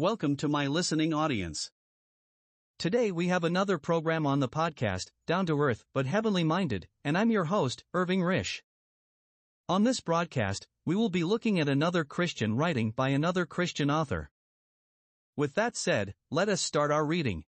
Welcome 0.00 0.36
to 0.36 0.48
my 0.48 0.66
listening 0.66 1.12
audience. 1.12 1.70
Today 2.78 3.12
we 3.12 3.28
have 3.28 3.44
another 3.44 3.76
program 3.76 4.26
on 4.26 4.40
the 4.40 4.48
podcast, 4.48 5.10
Down 5.26 5.44
to 5.44 5.60
Earth 5.60 5.84
but 5.92 6.06
Heavenly 6.06 6.42
Minded, 6.42 6.88
and 7.04 7.18
I'm 7.18 7.30
your 7.30 7.44
host, 7.44 7.84
Irving 7.92 8.22
Risch. 8.22 8.62
On 9.68 9.84
this 9.84 10.00
broadcast, 10.00 10.66
we 10.86 10.96
will 10.96 11.10
be 11.10 11.22
looking 11.22 11.60
at 11.60 11.68
another 11.68 12.04
Christian 12.04 12.56
writing 12.56 12.92
by 12.92 13.10
another 13.10 13.44
Christian 13.44 13.90
author. 13.90 14.30
With 15.36 15.54
that 15.56 15.76
said, 15.76 16.14
let 16.30 16.48
us 16.48 16.62
start 16.62 16.90
our 16.90 17.04
reading. 17.04 17.44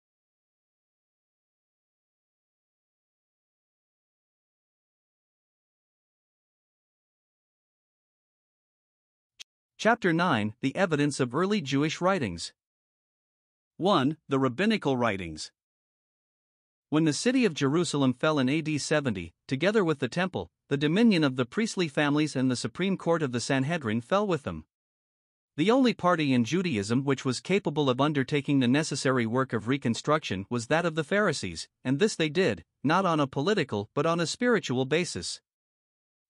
Chapter 9.85 10.13
9 10.13 10.55
The 10.61 10.77
Evidence 10.77 11.19
of 11.19 11.35
Early 11.35 11.61
Jewish 11.61 12.01
Writings. 12.01 12.53
1. 13.79 14.17
The 14.29 14.39
Rabbinical 14.39 14.97
Writings. 14.97 15.51
When 16.89 17.03
the 17.03 17.13
city 17.13 17.45
of 17.45 17.53
Jerusalem 17.53 18.15
fell 18.15 18.39
in 18.39 18.49
AD 18.49 18.81
70, 18.81 19.35
together 19.49 19.85
with 19.85 19.99
the 19.99 20.07
temple, 20.07 20.53
the 20.69 20.77
dominion 20.77 21.25
of 21.25 21.35
the 21.35 21.45
priestly 21.45 21.89
families 21.89 22.37
and 22.37 22.49
the 22.49 22.55
supreme 22.55 22.97
court 22.97 23.25
of 23.25 23.33
the 23.33 23.41
Sanhedrin 23.41 24.03
fell 24.03 24.25
with 24.25 24.45
them. 24.45 24.67
The 25.57 25.73
only 25.73 25.95
party 25.95 26.33
in 26.33 26.45
Judaism 26.45 27.03
which 27.03 27.25
was 27.25 27.41
capable 27.41 27.91
of 27.91 28.01
undertaking 28.01 28.61
the 28.61 28.69
necessary 28.69 29.27
work 29.27 29.53
of 29.53 29.67
reconstruction 29.67 30.47
was 30.49 30.69
that 30.69 30.87
of 30.87 30.95
the 30.95 31.03
Pharisees, 31.03 31.69
and 31.83 31.99
this 31.99 32.15
they 32.15 32.29
did, 32.29 32.63
not 32.85 33.05
on 33.05 33.19
a 33.19 33.27
political 33.27 33.91
but 33.95 34.07
on 34.07 34.21
a 34.21 34.29
spiritual 34.29 34.85
basis. 34.85 35.41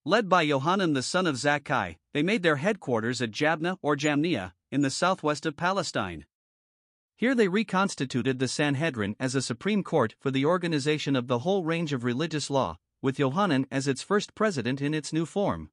Led 0.05 0.29
by 0.29 0.43
Yohanan 0.43 0.95
the 0.95 1.03
son 1.03 1.29
of 1.29 1.37
Zakkai, 1.37 1.97
they 2.13 2.25
made 2.25 2.43
their 2.43 2.57
headquarters 2.57 3.23
at 3.23 3.31
Jabneh 3.31 3.79
or 3.83 3.95
Jamnia, 3.95 4.53
in 4.73 4.83
the 4.83 4.91
southwest 4.91 5.47
of 5.47 5.57
Palestine. 5.57 6.27
Here 7.17 7.37
they 7.37 7.47
reconstituted 7.47 8.41
the 8.41 8.49
Sanhedrin 8.49 9.15
as 9.21 9.37
a 9.37 9.43
supreme 9.43 9.85
court 9.85 10.17
for 10.19 10.33
the 10.33 10.45
organization 10.45 11.15
of 11.15 11.29
the 11.29 11.41
whole 11.41 11.63
range 11.63 11.93
of 11.93 12.03
religious 12.03 12.51
law, 12.51 12.79
with 13.01 13.21
Yohanan 13.21 13.65
as 13.71 13.87
its 13.87 14.03
first 14.03 14.35
president 14.35 14.83
in 14.83 14.93
its 14.93 15.13
new 15.13 15.25
form. 15.25 15.71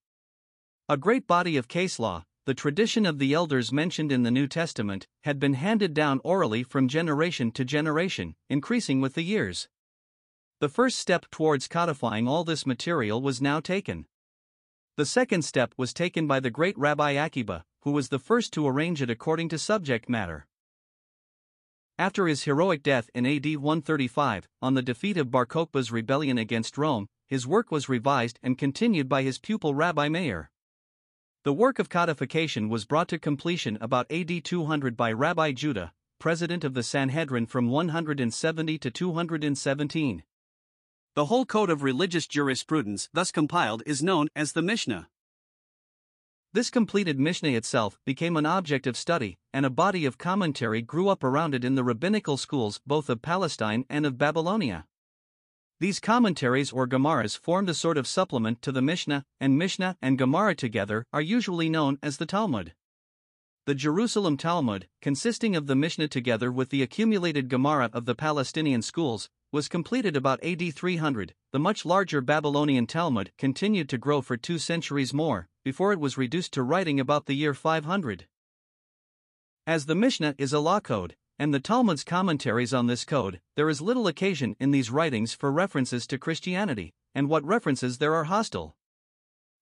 A 0.88 0.95
great 0.95 1.25
body 1.25 1.58
of 1.58 1.67
case 1.67 1.97
law, 1.97 2.23
the 2.45 2.53
tradition 2.53 3.08
of 3.08 3.17
the 3.17 3.33
elders 3.33 3.71
mentioned 3.71 4.11
in 4.11 4.21
the 4.21 4.30
New 4.30 4.47
Testament, 4.47 5.08
had 5.23 5.39
been 5.39 5.55
handed 5.55 5.95
down 5.95 6.21
orally 6.23 6.61
from 6.61 6.88
generation 6.88 7.52
to 7.53 7.66
generation, 7.66 8.36
increasing 8.47 9.02
with 9.02 9.16
the 9.16 9.23
years. 9.23 9.69
The 10.59 10.69
first 10.69 10.99
step 10.99 11.25
towards 11.31 11.67
codifying 11.67 12.27
all 12.27 12.43
this 12.43 12.67
material 12.67 13.23
was 13.23 13.41
now 13.41 13.59
taken. 13.59 14.05
The 15.00 15.05
second 15.05 15.44
step 15.44 15.73
was 15.78 15.94
taken 15.94 16.28
by 16.28 16.42
the 16.42 16.50
great 16.50 16.78
Rabbi 16.78 17.11
Akiba, 17.11 17.64
who 17.83 17.92
was 17.92 18.09
the 18.09 18.19
first 18.19 18.52
to 18.52 18.67
arrange 18.67 19.02
it 19.02 19.09
according 19.09 19.47
to 19.47 19.58
subject 19.58 20.09
matter. 20.09 20.45
After 21.97 22.28
his 22.28 22.44
heroic 22.44 22.83
death 22.83 23.09
in 23.16 23.25
AD 23.25 23.45
135, 23.45 24.50
on 24.61 24.73
the 24.73 24.81
defeat 24.81 25.16
of 25.16 25.31
Bar 25.31 25.45
Kokhba's 25.45 25.89
rebellion 25.89 26.38
against 26.38 26.77
Rome, 26.77 27.08
his 27.27 27.47
work 27.47 27.72
was 27.72 27.88
revised 27.88 28.39
and 28.44 28.58
continued 28.58 29.08
by 29.08 29.23
his 29.23 29.39
pupil 29.39 29.73
Rabbi 29.73 30.09
Meir. 30.09 30.52
The 31.45 31.53
work 31.53 31.80
of 31.80 31.88
codification 31.88 32.67
was 32.67 32.83
brought 32.83 33.08
to 33.08 33.17
completion 33.17 33.77
about 33.80 34.11
AD 34.11 34.44
200 34.44 34.97
by 34.97 35.14
Rabbi 35.14 35.53
Judah, 35.53 35.94
president 36.20 36.66
of 36.66 36.73
the 36.73 36.83
Sanhedrin 36.83 37.45
from 37.45 37.70
170 37.70 38.77
to 38.77 38.92
217. 38.92 40.23
The 41.20 41.25
whole 41.25 41.45
code 41.45 41.70
of 41.70 41.84
religious 41.84 42.25
jurisprudence 42.28 43.10
thus 43.11 43.30
compiled 43.30 43.83
is 43.86 44.02
known 44.02 44.30
as 44.38 44.54
the 44.54 44.61
Mishnah. 44.61 45.10
This 46.54 46.70
completed 46.70 47.20
Mishnah 47.20 47.49
itself 47.49 47.99
became 48.05 48.38
an 48.38 48.45
object 48.45 48.88
of 48.88 48.95
study, 48.95 49.38
and 49.52 49.66
a 49.66 49.70
body 49.70 50.05
of 50.05 50.17
commentary 50.17 50.82
grew 50.82 51.10
up 51.10 51.21
around 51.21 51.54
it 51.54 51.66
in 51.66 51.76
the 51.76 51.83
rabbinical 51.83 52.38
schools 52.38 52.80
both 52.88 53.10
of 53.10 53.21
Palestine 53.21 53.83
and 53.89 54.05
of 54.05 54.17
Babylonia. 54.17 54.86
These 55.82 55.99
commentaries 55.99 56.71
or 56.71 56.88
Gemaras 56.88 57.38
formed 57.38 57.70
a 57.70 57.73
sort 57.73 57.98
of 57.98 58.08
supplement 58.08 58.61
to 58.61 58.72
the 58.72 58.82
Mishnah, 58.82 59.26
and 59.42 59.58
Mishnah 59.58 59.98
and 60.02 60.17
Gemara 60.17 60.55
together 60.55 61.04
are 61.11 61.20
usually 61.20 61.70
known 61.70 61.99
as 62.02 62.16
the 62.16 62.26
Talmud. 62.26 62.76
The 63.66 63.76
Jerusalem 63.76 64.38
Talmud, 64.38 64.88
consisting 65.02 65.54
of 65.58 65.67
the 65.67 65.76
Mishnah 65.76 66.08
together 66.08 66.49
with 66.49 66.70
the 66.70 66.82
accumulated 66.82 67.49
Gemara 67.49 67.89
of 67.92 68.05
the 68.05 68.16
Palestinian 68.16 68.82
schools, 68.82 69.30
was 69.52 69.67
completed 69.67 70.15
about 70.15 70.43
AD 70.43 70.73
300. 70.76 71.33
The 71.52 71.60
much 71.60 71.86
larger 71.86 72.21
Babylonian 72.21 72.86
Talmud 72.86 73.32
continued 73.37 73.89
to 73.89 73.98
grow 73.98 74.21
for 74.21 74.37
two 74.37 74.60
centuries 74.60 75.14
more, 75.14 75.48
before 75.64 75.92
it 75.92 75.99
was 75.99 76.17
reduced 76.17 76.54
to 76.54 76.64
writing 76.64 76.99
about 76.99 77.26
the 77.26 77.36
year 77.36 77.54
500. 77.54 78.27
As 79.65 79.87
the 79.87 79.95
Mishnah 79.95 80.36
is 80.37 80.54
a 80.54 80.60
law 80.60 80.80
code, 80.80 81.15
and 81.39 81.54
the 81.54 81.60
Talmud's 81.60 82.04
commentaries 82.04 82.73
on 82.73 82.87
this 82.87 83.05
code, 83.05 83.39
there 83.55 83.70
is 83.70 83.82
little 83.82 84.08
occasion 84.08 84.55
in 84.60 84.71
these 84.71 84.92
writings 84.92 85.33
for 85.33 85.52
references 85.52 86.05
to 86.08 86.17
Christianity, 86.17 86.93
and 87.16 87.30
what 87.30 87.45
references 87.45 87.98
there 87.98 88.14
are 88.14 88.26
hostile. 88.26 88.76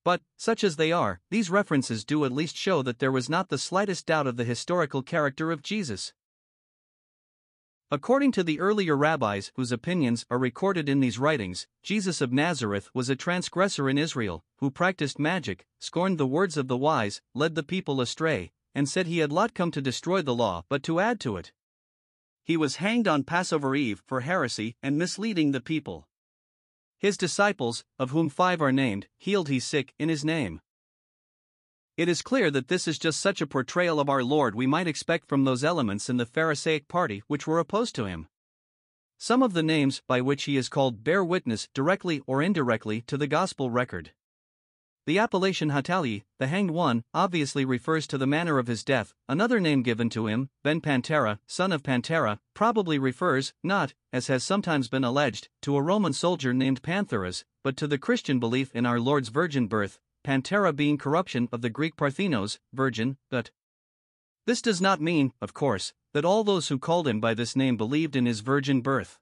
But, 0.03 0.21
such 0.37 0.63
as 0.63 0.77
they 0.77 0.91
are, 0.91 1.19
these 1.29 1.49
references 1.49 2.03
do 2.03 2.25
at 2.25 2.31
least 2.31 2.55
show 2.55 2.81
that 2.81 2.99
there 2.99 3.11
was 3.11 3.29
not 3.29 3.49
the 3.49 3.57
slightest 3.57 4.05
doubt 4.05 4.27
of 4.27 4.37
the 4.37 4.43
historical 4.43 5.01
character 5.01 5.51
of 5.51 5.61
Jesus. 5.61 6.13
According 7.89 8.33
to 8.33 8.43
the 8.43 8.59
earlier 8.59 8.97
rabbis 8.97 9.53
whose 9.55 9.71
opinions 9.71 10.25
are 10.29 10.37
recorded 10.37 10.89
in 10.89 10.99
these 10.99 11.17
writings, 11.17 11.67
Jesus 11.83 12.19
of 12.19 12.33
Nazareth 12.33 12.89
was 12.93 13.09
a 13.09 13.15
transgressor 13.15 13.89
in 13.89 13.97
Israel, 13.97 14.43
who 14.57 14.69
practiced 14.69 15.17
magic, 15.17 15.65
scorned 15.79 16.17
the 16.17 16.27
words 16.27 16.57
of 16.57 16.67
the 16.67 16.75
wise, 16.75 17.21
led 17.33 17.55
the 17.55 17.63
people 17.63 18.01
astray, 18.01 18.51
and 18.75 18.89
said 18.89 19.07
he 19.07 19.19
had 19.19 19.31
not 19.31 19.53
come 19.53 19.71
to 19.71 19.81
destroy 19.81 20.21
the 20.21 20.35
law 20.35 20.65
but 20.67 20.83
to 20.83 20.99
add 20.99 21.21
to 21.21 21.37
it. 21.37 21.53
He 22.43 22.57
was 22.57 22.75
hanged 22.75 23.07
on 23.07 23.23
Passover 23.23 23.73
Eve 23.73 24.03
for 24.05 24.19
heresy 24.19 24.75
and 24.83 24.97
misleading 24.97 25.53
the 25.53 25.61
people. 25.61 26.09
His 26.97 27.15
disciples, 27.15 27.85
of 27.97 28.11
whom 28.11 28.27
five 28.27 28.61
are 28.61 28.73
named, 28.73 29.07
healed 29.17 29.47
he 29.47 29.61
sick 29.61 29.93
in 29.97 30.09
his 30.09 30.25
name. 30.25 30.59
It 31.97 32.07
is 32.07 32.21
clear 32.21 32.51
that 32.51 32.67
this 32.67 32.87
is 32.87 32.99
just 32.99 33.19
such 33.19 33.41
a 33.41 33.47
portrayal 33.47 33.99
of 33.99 34.07
our 34.07 34.23
Lord 34.23 34.53
we 34.53 34.67
might 34.67 34.85
expect 34.85 35.27
from 35.27 35.45
those 35.45 35.63
elements 35.63 36.11
in 36.11 36.17
the 36.17 36.27
Pharisaic 36.27 36.87
party 36.87 37.23
which 37.25 37.47
were 37.47 37.57
opposed 37.57 37.95
to 37.95 38.05
him. 38.05 38.27
Some 39.17 39.41
of 39.41 39.53
the 39.53 39.63
names 39.63 40.03
by 40.07 40.21
which 40.21 40.43
he 40.43 40.57
is 40.57 40.69
called 40.69 41.03
bear 41.03 41.25
witness 41.25 41.67
directly 41.73 42.21
or 42.27 42.43
indirectly 42.43 43.01
to 43.07 43.17
the 43.17 43.25
Gospel 43.25 43.71
record. 43.71 44.11
The 45.07 45.17
appellation 45.17 45.71
Hatali, 45.71 46.23
the 46.37 46.45
hanged 46.45 46.69
one, 46.69 47.03
obviously 47.15 47.65
refers 47.65 48.05
to 48.07 48.19
the 48.19 48.27
manner 48.27 48.59
of 48.59 48.67
his 48.67 48.83
death. 48.83 49.15
Another 49.27 49.59
name 49.59 49.81
given 49.81 50.09
to 50.11 50.27
him, 50.27 50.49
Ben 50.63 50.81
Pantera, 50.81 51.39
son 51.47 51.71
of 51.71 51.81
Pantera, 51.81 52.37
probably 52.53 52.99
refers, 52.99 53.53
not, 53.63 53.95
as 54.13 54.27
has 54.27 54.43
sometimes 54.43 54.87
been 54.87 55.03
alleged, 55.03 55.49
to 55.63 55.75
a 55.75 55.81
Roman 55.81 56.13
soldier 56.13 56.53
named 56.53 56.83
Pantherus, 56.83 57.43
but 57.63 57.75
to 57.77 57.87
the 57.87 57.97
Christian 57.97 58.37
belief 58.37 58.69
in 58.75 58.85
our 58.85 58.99
Lord's 58.99 59.29
virgin 59.29 59.65
birth, 59.65 59.99
Pantera 60.27 60.75
being 60.75 60.97
corruption 60.97 61.47
of 61.53 61.61
the 61.61 61.69
Greek 61.69 61.95
Parthenos, 61.95 62.59
virgin, 62.73 63.15
but. 63.29 63.51
This 64.45 64.61
does 64.61 64.81
not 64.81 64.99
mean, 64.99 65.31
of 65.39 65.53
course, 65.53 65.93
that 66.11 66.25
all 66.25 66.43
those 66.43 66.67
who 66.67 66.77
called 66.77 67.07
him 67.07 67.21
by 67.21 67.33
this 67.33 67.55
name 67.55 67.77
believed 67.77 68.13
in 68.13 68.25
his 68.25 68.41
virgin 68.41 68.81
birth. 68.81 69.19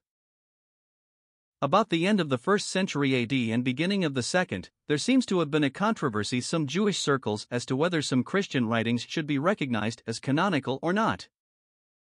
About 1.62 1.90
the 1.90 2.08
end 2.08 2.18
of 2.18 2.28
the 2.28 2.36
first 2.36 2.68
century 2.68 3.22
AD 3.22 3.32
and 3.32 3.62
beginning 3.62 4.04
of 4.04 4.14
the 4.14 4.22
second, 4.24 4.70
there 4.88 4.98
seems 4.98 5.24
to 5.26 5.38
have 5.38 5.48
been 5.48 5.62
a 5.62 5.70
controversy 5.70 6.40
some 6.40 6.66
Jewish 6.66 6.98
circles 6.98 7.46
as 7.52 7.64
to 7.66 7.76
whether 7.76 8.02
some 8.02 8.24
Christian 8.24 8.66
writings 8.66 9.06
should 9.08 9.28
be 9.28 9.38
recognized 9.38 10.02
as 10.08 10.18
canonical 10.18 10.80
or 10.82 10.92
not. 10.92 11.28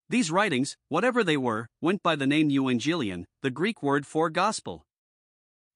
These 0.08 0.30
writings, 0.30 0.76
whatever 0.88 1.24
they 1.24 1.36
were, 1.36 1.68
went 1.80 2.00
by 2.04 2.14
the 2.14 2.28
name 2.28 2.48
Evangelion, 2.48 3.24
the 3.42 3.50
Greek 3.50 3.82
word 3.82 4.06
for 4.06 4.30
gospel. 4.30 4.86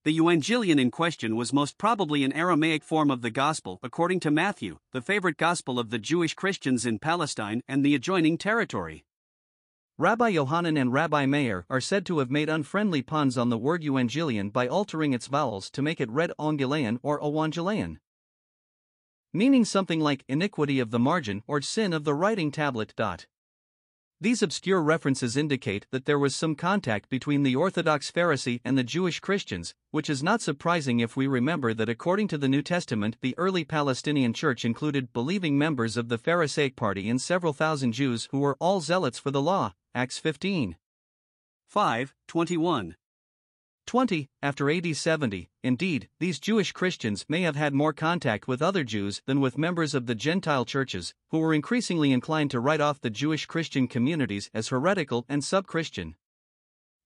The 0.05 0.17
Evangelion 0.17 0.79
in 0.79 0.93
question 0.93 1.35
was 1.35 1.53
most 1.53 1.77
probably 1.77 2.23
an 2.23 2.33
Aramaic 2.33 2.85
form 2.85 3.11
of 3.11 3.21
the 3.21 3.31
Gospel 3.31 3.81
according 3.83 4.21
to 4.21 4.31
Matthew, 4.31 4.79
the 4.93 5.03
favorite 5.03 5.37
Gospel 5.37 5.79
of 5.79 5.91
the 5.91 5.99
Jewish 5.99 6.35
Christians 6.35 6.87
in 6.87 7.01
Palestine 7.01 7.63
and 7.67 7.85
the 7.85 7.97
adjoining 7.97 8.39
territory. 8.39 9.05
Rabbi 9.99 10.29
Yohanan 10.29 10.77
and 10.77 10.93
Rabbi 10.93 11.27
Meir 11.27 11.67
are 11.69 11.81
said 11.81 12.07
to 12.07 12.21
have 12.21 12.31
made 12.31 12.49
unfriendly 12.49 13.03
puns 13.03 13.37
on 13.37 13.49
the 13.49 13.59
word 13.59 13.83
Evangelion 13.83 14.53
by 14.53 14.69
altering 14.69 15.13
its 15.13 15.27
vowels 15.27 15.69
to 15.71 15.83
make 15.83 16.01
it 16.01 16.11
read 16.13 16.31
Ongeleon 16.39 17.01
or 17.03 17.21
Ewangeleon. 17.21 17.99
Meaning 19.33 19.65
something 19.65 19.99
like 19.99 20.25
iniquity 20.29 20.79
of 20.79 20.93
the 20.93 21.01
margin 21.01 21.43
or 21.49 21.61
sin 21.61 21.93
of 21.93 22.05
the 22.05 22.15
writing 22.15 22.53
tablet. 22.53 22.95
These 24.21 24.43
obscure 24.43 24.83
references 24.83 25.37
indicate 25.37 25.87
that 25.93 26.05
there 26.05 26.19
was 26.19 26.35
some 26.35 26.57
contact 26.57 27.09
between 27.09 27.45
the 27.45 27.55
Orthodox 27.55 28.11
Pharisee 28.11 28.61
and 28.65 28.77
the 28.77 28.83
Jewish 28.83 29.21
Christians, 29.21 29.75
which 29.93 30.11
is 30.11 30.25
not 30.25 30.41
surprising 30.41 30.99
if 30.99 31.17
we 31.17 31.29
remember 31.29 31.73
that 31.75 31.89
according 31.89 32.27
to 32.29 32.39
the 32.39 32.49
New 32.49 32.63
Testament, 32.63 33.17
the 33.21 33.37
early 33.39 33.63
Palestinian 33.63 34.33
church 34.33 34.65
included 34.65 35.13
believing 35.13 35.57
members 35.57 35.97
of 35.97 36.09
the 36.09 36.19
Pharisaic 36.19 36.75
party 36.75 37.09
and 37.09 37.23
several 37.23 37.53
thousand 37.53 37.93
Jews 37.93 38.27
who 38.33 38.41
were 38.41 38.57
all 38.59 38.81
zealots 38.81 39.21
for 39.21 39.31
the 39.31 39.41
law. 39.41 39.75
Acts 39.95 40.19
15. 40.19 40.77
5 41.69 42.15
21. 42.27 42.97
20. 43.89 44.29
After 44.43 44.71
AD 44.71 44.95
70, 44.95 45.49
indeed, 45.63 46.11
these 46.21 46.39
Jewish 46.39 46.73
Christians 46.73 47.25
may 47.27 47.41
have 47.41 47.57
had 47.57 47.73
more 47.73 47.95
contact 47.95 48.47
with 48.47 48.61
other 48.61 48.85
Jews 48.85 49.23
than 49.25 49.41
with 49.41 49.57
members 49.57 49.95
of 49.95 50.05
the 50.05 50.15
Gentile 50.15 50.67
churches, 50.67 51.15
who 51.31 51.39
were 51.39 51.55
increasingly 51.55 52.13
inclined 52.13 52.51
to 52.51 52.61
write 52.61 52.83
off 52.83 53.01
the 53.01 53.09
Jewish 53.09 53.47
Christian 53.47 53.89
communities 53.89 54.51
as 54.53 54.69
heretical 54.69 55.25
and 55.27 55.43
sub 55.43 55.67
Christian. 55.67 56.17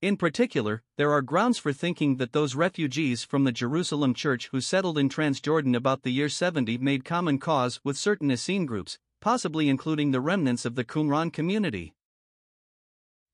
In 0.01 0.17
particular, 0.17 0.83
there 0.97 1.13
are 1.13 1.23
grounds 1.23 1.57
for 1.57 1.73
thinking 1.73 2.17
that 2.17 2.33
those 2.33 2.57
refugees 2.57 3.23
from 3.23 3.45
the 3.45 3.53
Jerusalem 3.53 4.13
church 4.13 4.49
who 4.51 4.61
settled 4.61 4.99
in 4.99 5.09
Transjordan 5.09 5.77
about 5.77 6.03
the 6.03 6.11
year 6.11 6.29
70 6.29 6.79
made 6.79 7.05
common 7.05 7.39
cause 7.39 7.79
with 7.85 7.97
certain 7.97 8.29
Essene 8.29 8.67
groups, 8.67 8.99
possibly 9.21 9.69
including 9.69 10.11
the 10.11 10.21
remnants 10.21 10.65
of 10.65 10.75
the 10.75 10.85
Qumran 10.85 11.33
community. 11.33 11.95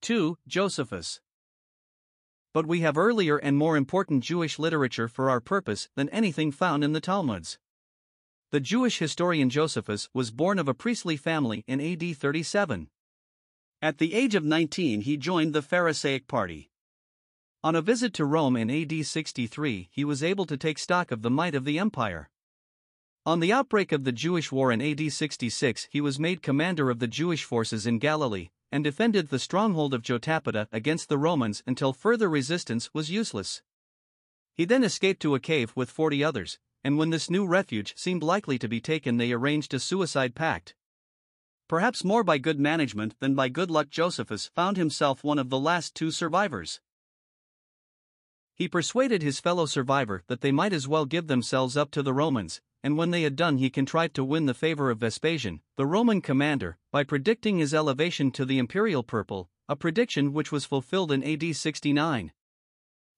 2. 0.03 0.37
Josephus 0.47 1.23
but 2.53 2.67
we 2.67 2.81
have 2.81 2.99
earlier 2.99 3.37
and 3.37 3.57
more 3.57 3.77
important 3.77 4.25
Jewish 4.25 4.59
literature 4.59 5.09
for 5.09 5.31
our 5.31 5.41
purpose 5.41 5.89
than 5.95 6.09
anything 6.09 6.51
found 6.51 6.83
in 6.83 6.93
the 6.93 7.01
Talmuds. 7.01 7.59
The 8.51 8.61
Jewish 8.61 8.99
historian 8.99 9.51
Josephus 9.51 10.09
was 10.15 10.31
born 10.31 10.59
of 10.59 10.69
a 10.69 10.75
priestly 10.75 11.17
family 11.17 11.65
in 11.67 11.81
AD 11.81 12.17
37. 12.17 12.89
At 13.83 13.99
the 13.99 14.15
age 14.15 14.35
of 14.35 14.45
19, 14.45 15.03
he 15.03 15.17
joined 15.17 15.53
the 15.53 15.63
Pharisaic 15.63 16.27
party. 16.27 16.71
On 17.63 17.77
a 17.77 17.83
visit 17.83 18.15
to 18.15 18.25
Rome 18.25 18.57
in 18.57 18.71
AD 18.71 19.05
63, 19.05 19.89
he 19.91 20.05
was 20.05 20.23
able 20.23 20.47
to 20.47 20.57
take 20.57 20.79
stock 20.79 21.11
of 21.11 21.23
the 21.23 21.31
might 21.31 21.55
of 21.55 21.65
the 21.65 21.79
empire. 21.79 22.31
On 23.27 23.41
the 23.41 23.53
outbreak 23.53 23.93
of 23.93 24.05
the 24.05 24.13
Jewish 24.13 24.51
War 24.51 24.73
in 24.73 24.81
AD 24.81 25.13
66, 25.13 25.89
he 25.91 26.01
was 26.01 26.19
made 26.19 26.41
commander 26.41 26.89
of 26.89 26.99
the 26.99 27.07
Jewish 27.07 27.45
forces 27.45 27.87
in 27.87 27.99
Galilee, 27.99 28.49
and 28.71 28.85
defended 28.85 29.29
the 29.29 29.39
stronghold 29.39 29.95
of 29.95 30.03
Jotapata 30.03 30.69
against 30.73 31.09
the 31.09 31.19
Romans 31.19 31.63
until 31.67 31.93
further 31.93 32.29
resistance 32.29 32.91
was 32.93 33.11
useless. 33.11 33.63
He 34.55 34.65
then 34.65 34.85
escaped 34.85 35.21
to 35.23 35.35
a 35.35 35.41
cave 35.41 35.73
with 35.75 35.91
40 35.91 36.23
others, 36.23 36.59
and 36.85 36.99
when 36.99 37.11
this 37.11 37.31
new 37.31 37.47
refuge 37.47 37.95
seemed 37.97 38.23
likely 38.23 38.59
to 38.59 38.69
be 38.69 38.81
taken, 38.81 39.17
they 39.17 39.33
arranged 39.33 39.75
a 39.75 39.79
suicide 39.79 40.35
pact. 40.35 40.75
Perhaps 41.69 42.03
more 42.03 42.25
by 42.25 42.39
good 42.39 42.59
management 42.59 43.15
than 43.21 43.35
by 43.35 43.49
good 43.49 43.71
luck, 43.71 43.91
Josephus 43.91 44.51
found 44.55 44.77
himself 44.77 45.23
one 45.23 45.39
of 45.39 45.51
the 45.51 45.59
last 45.59 45.95
two 45.95 46.11
survivors. 46.11 46.81
He 48.55 48.69
persuaded 48.69 49.23
his 49.23 49.39
fellow 49.39 49.67
survivor 49.67 50.25
that 50.27 50.41
they 50.41 50.51
might 50.51 50.73
as 50.73 50.89
well 50.89 51.05
give 51.05 51.27
themselves 51.27 51.77
up 51.77 51.91
to 51.93 52.03
the 52.03 52.15
Romans, 52.15 52.61
and 52.83 52.97
when 52.97 53.11
they 53.11 53.23
had 53.23 53.37
done, 53.37 53.59
he 53.59 53.71
contrived 53.71 54.15
to 54.15 54.25
win 54.25 54.47
the 54.47 54.55
favor 54.55 54.91
of 54.91 54.99
Vespasian, 54.99 55.61
the 55.77 55.87
Roman 55.87 56.21
commander, 56.21 56.79
by 56.93 57.05
predicting 57.05 57.59
his 57.59 57.75
elevation 57.75 58.31
to 58.33 58.45
the 58.45 58.59
imperial 58.59 59.03
purple, 59.03 59.51
a 59.69 59.77
prediction 59.77 60.33
which 60.33 60.53
was 60.53 60.65
fulfilled 60.65 61.13
in 61.13 61.23
AD 61.23 61.55
69. 61.55 62.33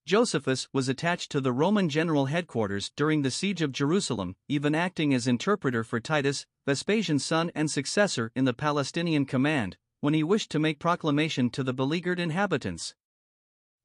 Josephus 0.06 0.68
was 0.72 0.88
attached 0.88 1.30
to 1.30 1.40
the 1.40 1.52
Roman 1.52 1.88
general 1.88 2.26
headquarters 2.26 2.90
during 2.96 3.22
the 3.22 3.30
siege 3.30 3.62
of 3.62 3.70
Jerusalem, 3.70 4.34
even 4.48 4.74
acting 4.74 5.14
as 5.14 5.26
interpreter 5.26 5.84
for 5.84 6.00
Titus, 6.00 6.46
Vespasian's 6.66 7.24
son 7.24 7.52
and 7.54 7.70
successor 7.70 8.32
in 8.34 8.46
the 8.46 8.54
Palestinian 8.54 9.26
command, 9.26 9.76
when 10.00 10.14
he 10.14 10.24
wished 10.24 10.50
to 10.50 10.58
make 10.58 10.78
proclamation 10.78 11.50
to 11.50 11.62
the 11.62 11.74
beleaguered 11.74 12.18
inhabitants. 12.18 12.94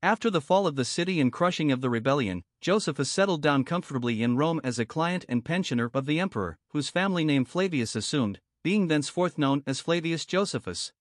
After 0.06 0.30
the 0.30 0.40
fall 0.40 0.68
of 0.68 0.76
the 0.76 0.86
city 0.86 1.20
and 1.20 1.34
crushing 1.34 1.72
of 1.72 1.82
the 1.82 1.90
rebellion, 1.90 2.44
Josephus 2.62 3.10
settled 3.10 3.42
down 3.42 3.64
comfortably 3.64 4.22
in 4.22 4.38
Rome 4.38 4.62
as 4.64 4.78
a 4.78 4.86
client 4.86 5.26
and 5.28 5.44
pensioner 5.44 5.90
of 5.96 6.06
the 6.06 6.20
emperor, 6.20 6.60
whose 6.70 6.92
family 6.92 7.26
name 7.26 7.44
Flavius 7.44 7.96
assumed, 7.96 8.40
being 8.64 8.88
thenceforth 8.88 9.40
known 9.40 9.64
as 9.66 9.80
Flavius 9.80 10.24
Josephus. 10.28 10.94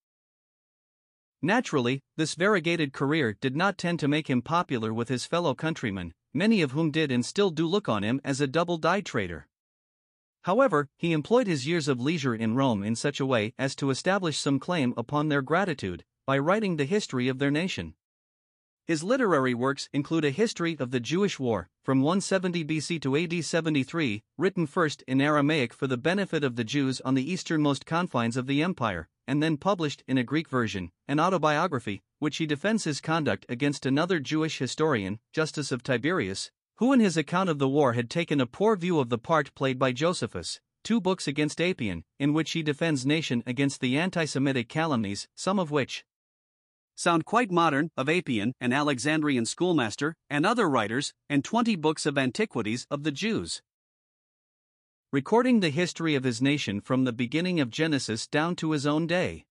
Naturally, 1.43 2.01
this 2.17 2.35
variegated 2.35 2.95
career 2.95 3.37
did 3.43 3.55
not 3.55 3.77
tend 3.77 4.01
to 4.01 4.09
make 4.09 4.31
him 4.31 4.41
popular 4.41 4.95
with 4.95 5.11
his 5.11 5.27
fellow 5.27 5.55
countrymen, 5.55 6.15
many 6.33 6.63
of 6.63 6.71
whom 6.71 6.91
did 6.91 7.13
and 7.13 7.27
still 7.27 7.51
do 7.51 7.67
look 7.67 7.91
on 7.91 8.05
him 8.05 8.23
as 8.25 8.41
a 8.41 8.47
double 8.47 8.79
dyed 8.79 9.05
traitor. 9.05 9.47
However, 10.45 10.89
he 10.97 11.13
employed 11.13 11.47
his 11.47 11.67
years 11.67 11.89
of 11.89 12.01
leisure 12.01 12.35
in 12.35 12.55
Rome 12.55 12.83
in 12.83 12.97
such 12.97 13.21
a 13.21 13.27
way 13.27 13.53
as 13.59 13.77
to 13.77 13.91
establish 13.91 14.39
some 14.39 14.59
claim 14.59 14.95
upon 14.97 15.29
their 15.29 15.43
gratitude, 15.43 16.05
by 16.27 16.39
writing 16.39 16.79
the 16.79 16.87
history 16.87 17.29
of 17.29 17.39
their 17.39 17.51
nation. 17.51 17.93
His 18.87 19.03
literary 19.03 19.55
works 19.55 19.89
include 19.95 20.27
a 20.27 20.31
history 20.31 20.77
of 20.79 20.91
the 20.91 21.01
Jewish 21.01 21.41
War, 21.41 21.71
from 21.83 22.03
170 22.03 22.67
BC 22.67 23.01
to 23.01 23.17
AD 23.17 23.43
73, 23.43 24.23
written 24.37 24.67
first 24.67 25.03
in 25.09 25.23
Aramaic 25.23 25.73
for 25.73 25.87
the 25.87 25.97
benefit 25.97 26.45
of 26.45 26.57
the 26.57 26.65
Jews 26.65 27.01
on 27.01 27.15
the 27.15 27.33
easternmost 27.33 27.87
confines 27.87 28.37
of 28.37 28.47
the 28.47 28.63
empire, 28.63 29.09
and 29.27 29.43
then 29.43 29.57
published 29.57 30.05
in 30.07 30.19
a 30.19 30.23
Greek 30.23 30.51
version, 30.51 30.91
an 31.09 31.19
autobiography, 31.19 32.03
which 32.19 32.37
he 32.37 32.45
defends 32.45 32.85
his 32.85 33.01
conduct 33.01 33.47
against 33.49 33.87
another 33.87 34.21
Jewish 34.21 34.59
historian, 34.59 35.19
Justus 35.33 35.73
of 35.73 35.83
Tiberias, 35.83 36.51
who 36.77 36.93
in 36.93 37.01
his 37.01 37.17
account 37.17 37.49
of 37.49 37.59
the 37.59 37.69
war 37.69 37.95
had 37.95 38.11
taken 38.11 38.39
a 38.39 38.47
poor 38.47 38.77
view 38.77 39.01
of 39.01 39.09
the 39.09 39.17
part 39.17 39.55
played 39.55 39.79
by 39.79 39.93
Josephus. 39.93 40.61
Two 40.83 41.01
books 41.01 41.27
against 41.27 41.59
Apion, 41.59 42.05
in 42.19 42.35
which 42.35 42.51
he 42.51 42.63
defends 42.63 43.07
nation 43.07 43.43
against 43.47 43.81
the 43.81 43.97
anti 43.97 44.27
Semitic 44.27 44.69
calumnies, 44.69 45.27
some 45.35 45.59
of 45.59 45.71
which, 45.71 46.05
sound 46.95 47.25
quite 47.25 47.51
modern, 47.51 47.91
of 47.97 48.09
Apion, 48.09 48.53
an 48.61 48.73
Alexandrian 48.73 49.47
schoolmaster, 49.47 50.15
and 50.29 50.45
other 50.45 50.69
writers, 50.69 51.13
and 51.29 51.45
20 51.45 51.77
books 51.77 52.07
of 52.07 52.19
antiquities 52.19 52.87
of 52.91 53.03
the 53.03 53.13
Jews. 53.13 53.63
Recording 55.13 55.61
the 55.61 55.71
history 55.71 56.15
of 56.15 56.25
his 56.25 56.43
nation 56.43 56.81
from 56.81 57.05
the 57.05 57.13
beginning 57.13 57.61
of 57.61 57.71
Genesis 57.71 58.27
down 58.27 58.57
to 58.57 58.73
his 58.73 58.87
own 58.87 59.07
day. 59.07 59.45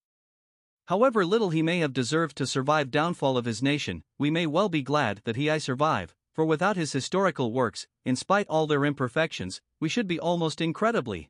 However 0.87 1.25
little 1.25 1.51
he 1.51 1.61
may 1.61 1.79
have 1.79 1.93
deserved 1.93 2.35
to 2.37 2.45
survive 2.45 2.91
downfall 2.91 3.37
of 3.37 3.45
his 3.45 3.63
nation, 3.63 4.03
we 4.17 4.29
may 4.29 4.45
well 4.45 4.67
be 4.67 4.81
glad 4.81 5.21
that 5.23 5.37
he 5.37 5.49
I 5.49 5.57
survive, 5.57 6.13
for 6.33 6.43
without 6.43 6.75
his 6.75 6.91
historical 6.91 7.53
works, 7.53 7.87
in 8.03 8.15
spite 8.15 8.47
all 8.49 8.67
their 8.67 8.83
imperfections, 8.83 9.61
we 9.79 9.87
should 9.87 10.07
be 10.07 10.19
almost 10.19 10.59
incredibly 10.59 11.29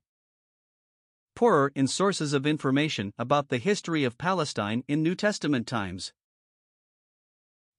poorer 1.36 1.72
in 1.76 1.88
sources 1.88 2.34
of 2.34 2.46
information 2.46 3.14
about 3.18 3.50
the 3.50 3.58
history 3.58 4.04
of 4.04 4.18
Palestine 4.18 4.84
in 4.88 5.04
New 5.04 5.16
Testament 5.16 5.68
times. 5.68 6.14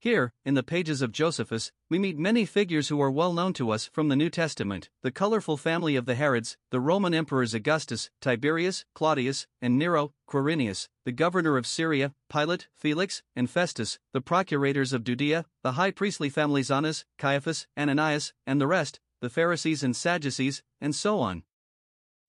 Here, 0.04 0.34
in 0.44 0.52
the 0.52 0.62
pages 0.62 1.00
of 1.00 1.12
Josephus, 1.12 1.72
we 1.88 1.98
meet 1.98 2.18
many 2.18 2.44
figures 2.44 2.88
who 2.88 3.00
are 3.00 3.10
well 3.10 3.32
known 3.32 3.54
to 3.54 3.70
us 3.70 3.86
from 3.86 4.08
the 4.08 4.16
New 4.16 4.28
Testament 4.28 4.90
the 5.00 5.10
colorful 5.10 5.56
family 5.56 5.96
of 5.96 6.04
the 6.04 6.14
Herods, 6.14 6.58
the 6.70 6.78
Roman 6.78 7.14
emperors 7.14 7.54
Augustus, 7.54 8.10
Tiberius, 8.20 8.84
Claudius, 8.94 9.46
and 9.62 9.78
Nero, 9.78 10.12
Quirinius, 10.28 10.90
the 11.06 11.12
governor 11.12 11.56
of 11.56 11.66
Syria, 11.66 12.12
Pilate, 12.28 12.68
Felix, 12.74 13.22
and 13.34 13.48
Festus, 13.48 13.98
the 14.12 14.20
procurators 14.20 14.92
of 14.92 15.04
Judea, 15.04 15.46
the 15.62 15.72
high 15.72 15.90
priestly 15.90 16.28
families 16.28 16.70
Annas, 16.70 17.06
Caiaphas, 17.16 17.66
Ananias, 17.74 18.34
and 18.46 18.60
the 18.60 18.66
rest, 18.66 19.00
the 19.22 19.30
Pharisees 19.30 19.82
and 19.82 19.96
Sadducees, 19.96 20.62
and 20.82 20.94
so 20.94 21.18
on. 21.20 21.44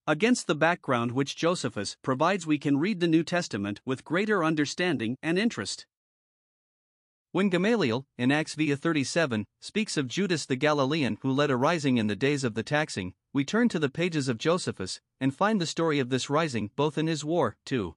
Against 0.07 0.45
the 0.45 0.53
background 0.53 1.13
which 1.13 1.35
Josephus 1.35 1.97
provides, 2.03 2.45
we 2.45 2.59
can 2.59 2.77
read 2.77 2.99
the 2.99 3.07
New 3.07 3.23
Testament 3.23 3.81
with 3.85 4.03
greater 4.03 4.43
understanding 4.43 5.17
and 5.23 5.39
interest. 5.39 5.87
When 7.31 7.49
Gamaliel, 7.49 8.05
in 8.15 8.31
Acts 8.31 8.53
v 8.53 8.75
37, 8.75 9.45
speaks 9.61 9.97
of 9.97 10.07
Judas 10.07 10.45
the 10.45 10.55
Galilean 10.55 11.17
who 11.21 11.31
led 11.31 11.49
a 11.49 11.57
rising 11.57 11.97
in 11.97 12.05
the 12.05 12.15
days 12.15 12.43
of 12.43 12.53
the 12.53 12.61
taxing, 12.61 13.15
we 13.33 13.43
turn 13.43 13.67
to 13.69 13.79
the 13.79 13.89
pages 13.89 14.27
of 14.27 14.37
Josephus 14.37 15.01
and 15.19 15.35
find 15.35 15.59
the 15.59 15.65
story 15.65 15.97
of 15.97 16.09
this 16.09 16.29
rising 16.29 16.69
both 16.75 16.99
in 16.99 17.07
his 17.07 17.25
war, 17.25 17.57
2. 17.65 17.95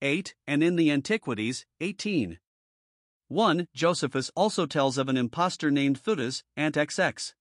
8, 0.00 0.34
and 0.46 0.62
in 0.64 0.76
the 0.76 0.90
Antiquities, 0.90 1.66
18. 1.80 2.38
1. 3.28 3.68
Josephus 3.74 4.30
also 4.34 4.64
tells 4.64 4.96
of 4.96 5.10
an 5.10 5.18
impostor 5.18 5.70
named 5.70 6.02
Theudas, 6.02 6.42
Ant 6.56 6.76
XX. 6.76 7.34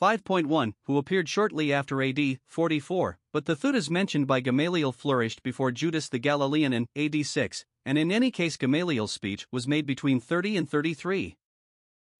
5.1, 0.00 0.74
who 0.84 0.98
appeared 0.98 1.28
shortly 1.28 1.72
after 1.72 2.02
AD 2.02 2.38
44, 2.44 3.18
but 3.32 3.46
the 3.46 3.56
Theudas 3.56 3.88
mentioned 3.88 4.26
by 4.26 4.40
Gamaliel 4.40 4.92
flourished 4.92 5.42
before 5.42 5.72
Judas 5.72 6.08
the 6.08 6.18
Galilean 6.18 6.72
in 6.72 6.86
AD 6.94 7.24
6, 7.24 7.64
and 7.86 7.96
in 7.96 8.12
any 8.12 8.30
case 8.30 8.58
Gamaliel's 8.58 9.12
speech 9.12 9.46
was 9.50 9.66
made 9.66 9.86
between 9.86 10.20
30 10.20 10.58
and 10.58 10.68
33. 10.68 11.36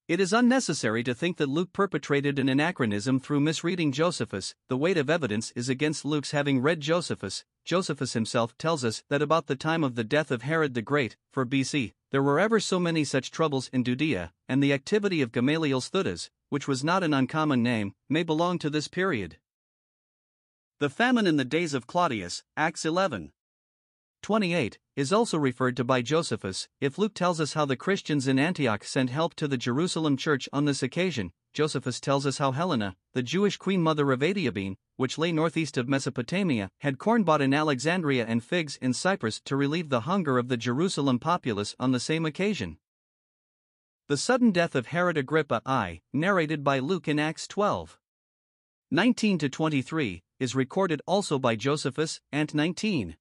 It 0.08 0.20
is 0.20 0.32
unnecessary 0.32 1.02
to 1.02 1.14
think 1.14 1.36
that 1.36 1.48
Luke 1.48 1.72
perpetrated 1.72 2.38
an 2.38 2.48
anachronism 2.48 3.18
through 3.18 3.40
misreading 3.40 3.90
Josephus, 3.90 4.54
the 4.68 4.76
weight 4.76 4.96
of 4.96 5.10
evidence 5.10 5.50
is 5.56 5.68
against 5.68 6.04
Luke's 6.04 6.30
having 6.30 6.60
read 6.60 6.80
Josephus. 6.80 7.44
Josephus 7.64 8.12
himself 8.12 8.56
tells 8.56 8.84
us 8.84 9.02
that 9.08 9.20
about 9.20 9.48
the 9.48 9.56
time 9.56 9.82
of 9.82 9.96
the 9.96 10.04
death 10.04 10.30
of 10.30 10.42
Herod 10.42 10.74
the 10.74 10.82
Great, 10.82 11.16
for 11.32 11.44
BC, 11.44 11.92
there 12.12 12.22
were 12.22 12.38
ever 12.38 12.60
so 12.60 12.78
many 12.78 13.02
such 13.02 13.32
troubles 13.32 13.68
in 13.72 13.82
Judea, 13.82 14.32
and 14.48 14.62
the 14.62 14.72
activity 14.72 15.20
of 15.20 15.32
Gamaliel's 15.32 15.90
Theudas, 15.90 16.30
which 16.48 16.68
was 16.68 16.84
not 16.84 17.02
an 17.02 17.14
uncommon 17.14 17.62
name, 17.62 17.92
may 18.08 18.22
belong 18.22 18.58
to 18.58 18.70
this 18.70 18.88
period. 18.88 19.38
The 20.78 20.90
famine 20.90 21.26
in 21.26 21.36
the 21.36 21.44
days 21.44 21.72
of 21.72 21.86
Claudius, 21.86 22.44
Acts 22.56 22.84
11. 22.84 23.32
28, 24.22 24.78
is 24.96 25.12
also 25.12 25.38
referred 25.38 25.76
to 25.76 25.84
by 25.84 26.02
Josephus. 26.02 26.68
If 26.80 26.98
Luke 26.98 27.14
tells 27.14 27.40
us 27.40 27.54
how 27.54 27.64
the 27.64 27.76
Christians 27.76 28.26
in 28.26 28.38
Antioch 28.38 28.84
sent 28.84 29.10
help 29.10 29.34
to 29.36 29.46
the 29.46 29.56
Jerusalem 29.56 30.16
church 30.16 30.48
on 30.52 30.64
this 30.64 30.82
occasion, 30.82 31.32
Josephus 31.54 32.00
tells 32.00 32.26
us 32.26 32.38
how 32.38 32.52
Helena, 32.52 32.96
the 33.14 33.22
Jewish 33.22 33.56
queen 33.56 33.82
mother 33.82 34.12
of 34.12 34.20
Adiabene, 34.20 34.76
which 34.96 35.16
lay 35.16 35.32
northeast 35.32 35.76
of 35.76 35.88
Mesopotamia, 35.88 36.70
had 36.80 36.98
corn 36.98 37.22
bought 37.22 37.40
in 37.40 37.54
Alexandria 37.54 38.26
and 38.26 38.44
figs 38.44 38.76
in 38.82 38.92
Cyprus 38.92 39.40
to 39.46 39.56
relieve 39.56 39.88
the 39.88 40.00
hunger 40.00 40.38
of 40.38 40.48
the 40.48 40.56
Jerusalem 40.56 41.18
populace 41.18 41.74
on 41.78 41.92
the 41.92 42.00
same 42.00 42.26
occasion. 42.26 42.76
The 44.08 44.16
sudden 44.16 44.52
death 44.52 44.76
of 44.76 44.86
Herod 44.86 45.16
Agrippa 45.16 45.62
I, 45.66 46.00
narrated 46.12 46.62
by 46.62 46.78
Luke 46.78 47.08
in 47.08 47.18
Acts 47.18 47.48
12. 47.48 47.98
19 48.92 49.36
to 49.38 49.48
23, 49.48 50.22
is 50.38 50.54
recorded 50.54 51.02
also 51.08 51.40
by 51.40 51.56
Josephus, 51.56 52.20
and 52.30 52.54
19. 52.54 53.16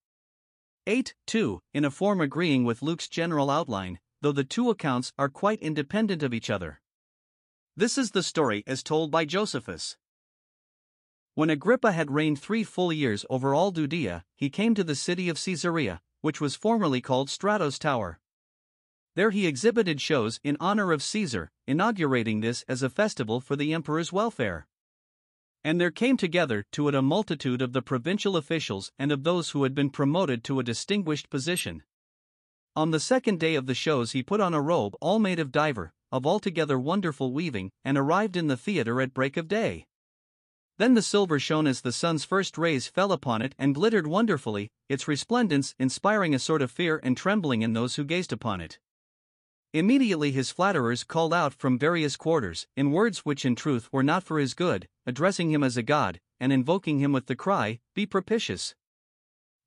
8, 0.85 1.15
2, 1.25 1.61
in 1.73 1.85
a 1.85 1.89
form 1.89 2.21
agreeing 2.21 2.65
with 2.65 2.83
Luke's 2.83 3.09
general 3.09 3.49
outline, 3.49 3.97
though 4.21 4.31
the 4.31 4.43
two 4.43 4.69
accounts 4.69 5.11
are 5.17 5.27
quite 5.27 5.59
independent 5.59 6.21
of 6.21 6.35
each 6.35 6.51
other. 6.51 6.81
This 7.75 7.97
is 7.97 8.11
the 8.11 8.21
story 8.21 8.63
as 8.67 8.83
told 8.83 9.09
by 9.09 9.25
Josephus. 9.25 9.97
When 11.33 11.49
Agrippa 11.49 11.93
had 11.93 12.11
reigned 12.11 12.39
three 12.39 12.63
full 12.63 12.93
years 12.93 13.25
over 13.27 13.55
all 13.55 13.71
Judea, 13.71 14.23
he 14.35 14.51
came 14.51 14.75
to 14.75 14.83
the 14.83 14.93
city 14.93 15.29
of 15.29 15.43
Caesarea, 15.43 16.01
which 16.21 16.39
was 16.39 16.55
formerly 16.55 17.01
called 17.01 17.31
Strato's 17.31 17.79
Tower. 17.79 18.19
There 19.15 19.31
he 19.31 19.47
exhibited 19.47 20.01
shows 20.01 20.41
in 20.43 20.57
honor 20.59 20.91
of 20.91 21.01
Caesar, 21.01 21.49
inaugurating 21.65 22.41
this 22.41 22.63
as 22.67 22.83
a 22.83 22.89
festival 22.89 23.39
for 23.39 23.55
the 23.55 23.73
emperor's 23.73 24.11
welfare. 24.11 24.67
And 25.63 25.79
there 25.79 25.89
came 25.89 26.17
together 26.17 26.65
to 26.73 26.89
it 26.89 26.95
a 26.95 27.01
multitude 27.01 27.61
of 27.61 27.71
the 27.71 27.81
provincial 27.81 28.35
officials 28.35 28.91
and 28.99 29.11
of 29.11 29.23
those 29.23 29.51
who 29.51 29.63
had 29.63 29.73
been 29.73 29.89
promoted 29.89 30.43
to 30.43 30.59
a 30.59 30.63
distinguished 30.63 31.29
position. 31.29 31.83
On 32.75 32.91
the 32.91 32.99
second 32.99 33.39
day 33.39 33.55
of 33.55 33.67
the 33.67 33.73
shows, 33.73 34.11
he 34.11 34.21
put 34.21 34.41
on 34.41 34.53
a 34.53 34.61
robe 34.61 34.95
all 34.99 35.17
made 35.17 35.39
of 35.39 35.51
divers, 35.51 35.91
of 36.11 36.27
altogether 36.27 36.77
wonderful 36.77 37.31
weaving, 37.31 37.71
and 37.85 37.97
arrived 37.97 38.35
in 38.35 38.47
the 38.47 38.57
theatre 38.57 38.99
at 38.99 39.13
break 39.13 39.37
of 39.37 39.47
day. 39.47 39.85
Then 40.77 40.93
the 40.93 41.01
silver 41.01 41.39
shone 41.39 41.67
as 41.67 41.79
the 41.79 41.93
sun's 41.93 42.25
first 42.25 42.57
rays 42.57 42.87
fell 42.87 43.13
upon 43.13 43.41
it 43.41 43.55
and 43.57 43.73
glittered 43.73 44.07
wonderfully, 44.07 44.69
its 44.89 45.07
resplendence 45.07 45.73
inspiring 45.79 46.35
a 46.35 46.39
sort 46.39 46.61
of 46.61 46.69
fear 46.69 46.99
and 47.01 47.15
trembling 47.15 47.61
in 47.61 47.71
those 47.71 47.95
who 47.95 48.03
gazed 48.03 48.33
upon 48.33 48.59
it. 48.59 48.77
Immediately 49.75 50.31
his 50.31 50.51
flatterers 50.51 51.03
called 51.03 51.33
out 51.33 51.53
from 51.53 51.77
various 51.77 52.15
quarters, 52.15 52.65
in 52.77 52.93
words 52.93 53.25
which 53.25 53.43
in 53.43 53.55
truth 53.55 53.91
were 53.91 54.03
not 54.03 54.23
for 54.23 54.39
his 54.39 54.53
good, 54.53 54.87
addressing 55.05 55.51
him 55.51 55.65
as 55.65 55.75
a 55.75 55.83
god, 55.83 56.21
and 56.39 56.53
invoking 56.53 56.99
him 56.99 57.11
with 57.11 57.25
the 57.25 57.35
cry, 57.35 57.81
Be 57.93 58.05
propitious. 58.05 58.73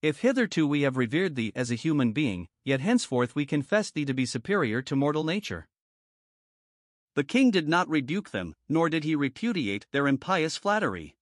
If 0.01 0.21
hitherto 0.21 0.67
we 0.67 0.81
have 0.81 0.97
revered 0.97 1.35
thee 1.35 1.53
as 1.55 1.71
a 1.71 1.75
human 1.75 2.13
being, 2.13 2.49
yet 2.65 2.81
henceforth 2.81 3.35
we 3.35 3.45
confess 3.45 3.91
thee 3.91 4.07
to 4.07 4.15
be 4.15 4.25
superior 4.25 4.81
to 4.81 4.97
mortal 4.97 5.25
nature. 5.25 5.69
The 7.15 7.23
king 7.23 7.51
did 7.51 7.69
not 7.69 7.87
rebuke 7.87 8.31
them, 8.31 8.55
nor 8.67 8.89
did 8.89 9.05
he 9.05 9.15
repudiate 9.15 9.85
their 9.93 10.09
impious 10.09 10.57
flattery. 10.57 11.17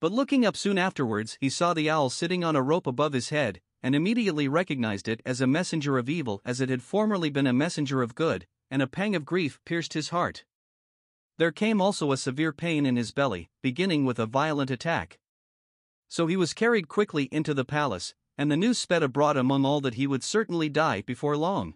But 0.00 0.10
looking 0.10 0.46
up 0.46 0.56
soon 0.56 0.78
afterwards, 0.78 1.36
he 1.38 1.50
saw 1.50 1.74
the 1.74 1.90
owl 1.90 2.08
sitting 2.08 2.44
on 2.44 2.56
a 2.56 2.62
rope 2.62 2.86
above 2.86 3.12
his 3.12 3.28
head, 3.28 3.60
and 3.82 3.94
immediately 3.94 4.48
recognized 4.48 5.08
it 5.08 5.22
as 5.24 5.40
a 5.40 5.46
messenger 5.46 5.98
of 5.98 6.08
evil 6.08 6.40
as 6.44 6.60
it 6.60 6.68
had 6.68 6.82
formerly 6.82 7.30
been 7.30 7.46
a 7.46 7.52
messenger 7.52 8.02
of 8.02 8.14
good, 8.14 8.46
and 8.70 8.82
a 8.82 8.86
pang 8.86 9.16
of 9.16 9.24
grief 9.24 9.58
pierced 9.64 9.94
his 9.94 10.10
heart. 10.10 10.44
There 11.38 11.52
came 11.52 11.80
also 11.80 12.12
a 12.12 12.16
severe 12.16 12.52
pain 12.52 12.84
in 12.84 12.96
his 12.96 13.12
belly, 13.12 13.48
beginning 13.62 14.04
with 14.04 14.18
a 14.18 14.26
violent 14.26 14.70
attack. 14.70 15.18
So 16.08 16.26
he 16.26 16.36
was 16.36 16.52
carried 16.52 16.88
quickly 16.88 17.28
into 17.32 17.54
the 17.54 17.64
palace, 17.64 18.14
and 18.36 18.50
the 18.50 18.56
news 18.56 18.78
sped 18.78 19.02
abroad 19.02 19.36
among 19.36 19.64
all 19.64 19.80
that 19.80 19.94
he 19.94 20.06
would 20.06 20.22
certainly 20.22 20.68
die 20.68 21.02
before 21.02 21.36
long. 21.36 21.74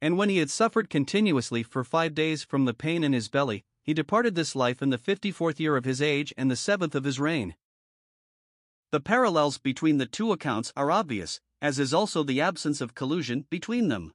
And 0.00 0.18
when 0.18 0.28
he 0.28 0.38
had 0.38 0.50
suffered 0.50 0.90
continuously 0.90 1.62
for 1.62 1.84
five 1.84 2.14
days 2.14 2.42
from 2.42 2.64
the 2.64 2.74
pain 2.74 3.04
in 3.04 3.12
his 3.12 3.28
belly, 3.28 3.64
he 3.82 3.94
departed 3.94 4.34
this 4.34 4.56
life 4.56 4.82
in 4.82 4.90
the 4.90 4.98
fifty 4.98 5.30
fourth 5.30 5.60
year 5.60 5.76
of 5.76 5.84
his 5.84 6.02
age 6.02 6.32
and 6.36 6.50
the 6.50 6.56
seventh 6.56 6.94
of 6.94 7.04
his 7.04 7.20
reign. 7.20 7.54
The 8.94 9.00
parallels 9.00 9.58
between 9.58 9.98
the 9.98 10.06
two 10.06 10.30
accounts 10.30 10.72
are 10.76 10.92
obvious, 10.92 11.40
as 11.60 11.80
is 11.80 11.92
also 11.92 12.22
the 12.22 12.40
absence 12.40 12.80
of 12.80 12.94
collusion 12.94 13.44
between 13.50 13.88
them. 13.88 14.14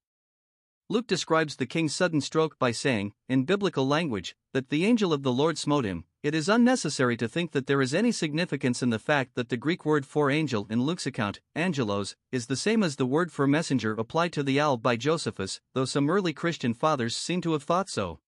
Luke 0.88 1.06
describes 1.06 1.58
the 1.58 1.66
king's 1.66 1.94
sudden 1.94 2.22
stroke 2.22 2.58
by 2.58 2.72
saying, 2.72 3.12
in 3.28 3.44
biblical 3.44 3.86
language, 3.86 4.38
that 4.54 4.70
the 4.70 4.86
angel 4.86 5.12
of 5.12 5.22
the 5.22 5.34
Lord 5.34 5.58
smote 5.58 5.84
him, 5.84 6.06
it 6.24 6.34
is 6.34 6.48
unnecessary 6.48 7.18
to 7.18 7.28
think 7.28 7.52
that 7.52 7.68
there 7.68 7.82
is 7.82 7.94
any 7.94 8.14
significance 8.14 8.82
in 8.82 8.90
the 8.90 9.00
fact 9.00 9.36
that 9.36 9.50
the 9.50 9.58
Greek 9.58 9.86
word 9.86 10.06
for 10.06 10.32
angel 10.32 10.66
in 10.70 10.84
Luke's 10.84 11.06
account, 11.06 11.42
angelos, 11.58 12.16
is 12.32 12.48
the 12.48 12.56
same 12.56 12.82
as 12.82 12.96
the 12.96 13.06
word 13.06 13.34
for 13.34 13.46
messenger 13.46 13.92
applied 13.92 14.32
to 14.32 14.44
the 14.44 14.62
owl 14.62 14.78
by 14.78 14.96
Josephus, 14.96 15.60
though 15.74 15.84
some 15.84 16.10
early 16.10 16.32
Christian 16.32 16.74
fathers 16.74 17.18
seem 17.18 17.42
to 17.42 17.52
have 17.52 17.64
thought 17.64 17.90
so. 17.90 18.22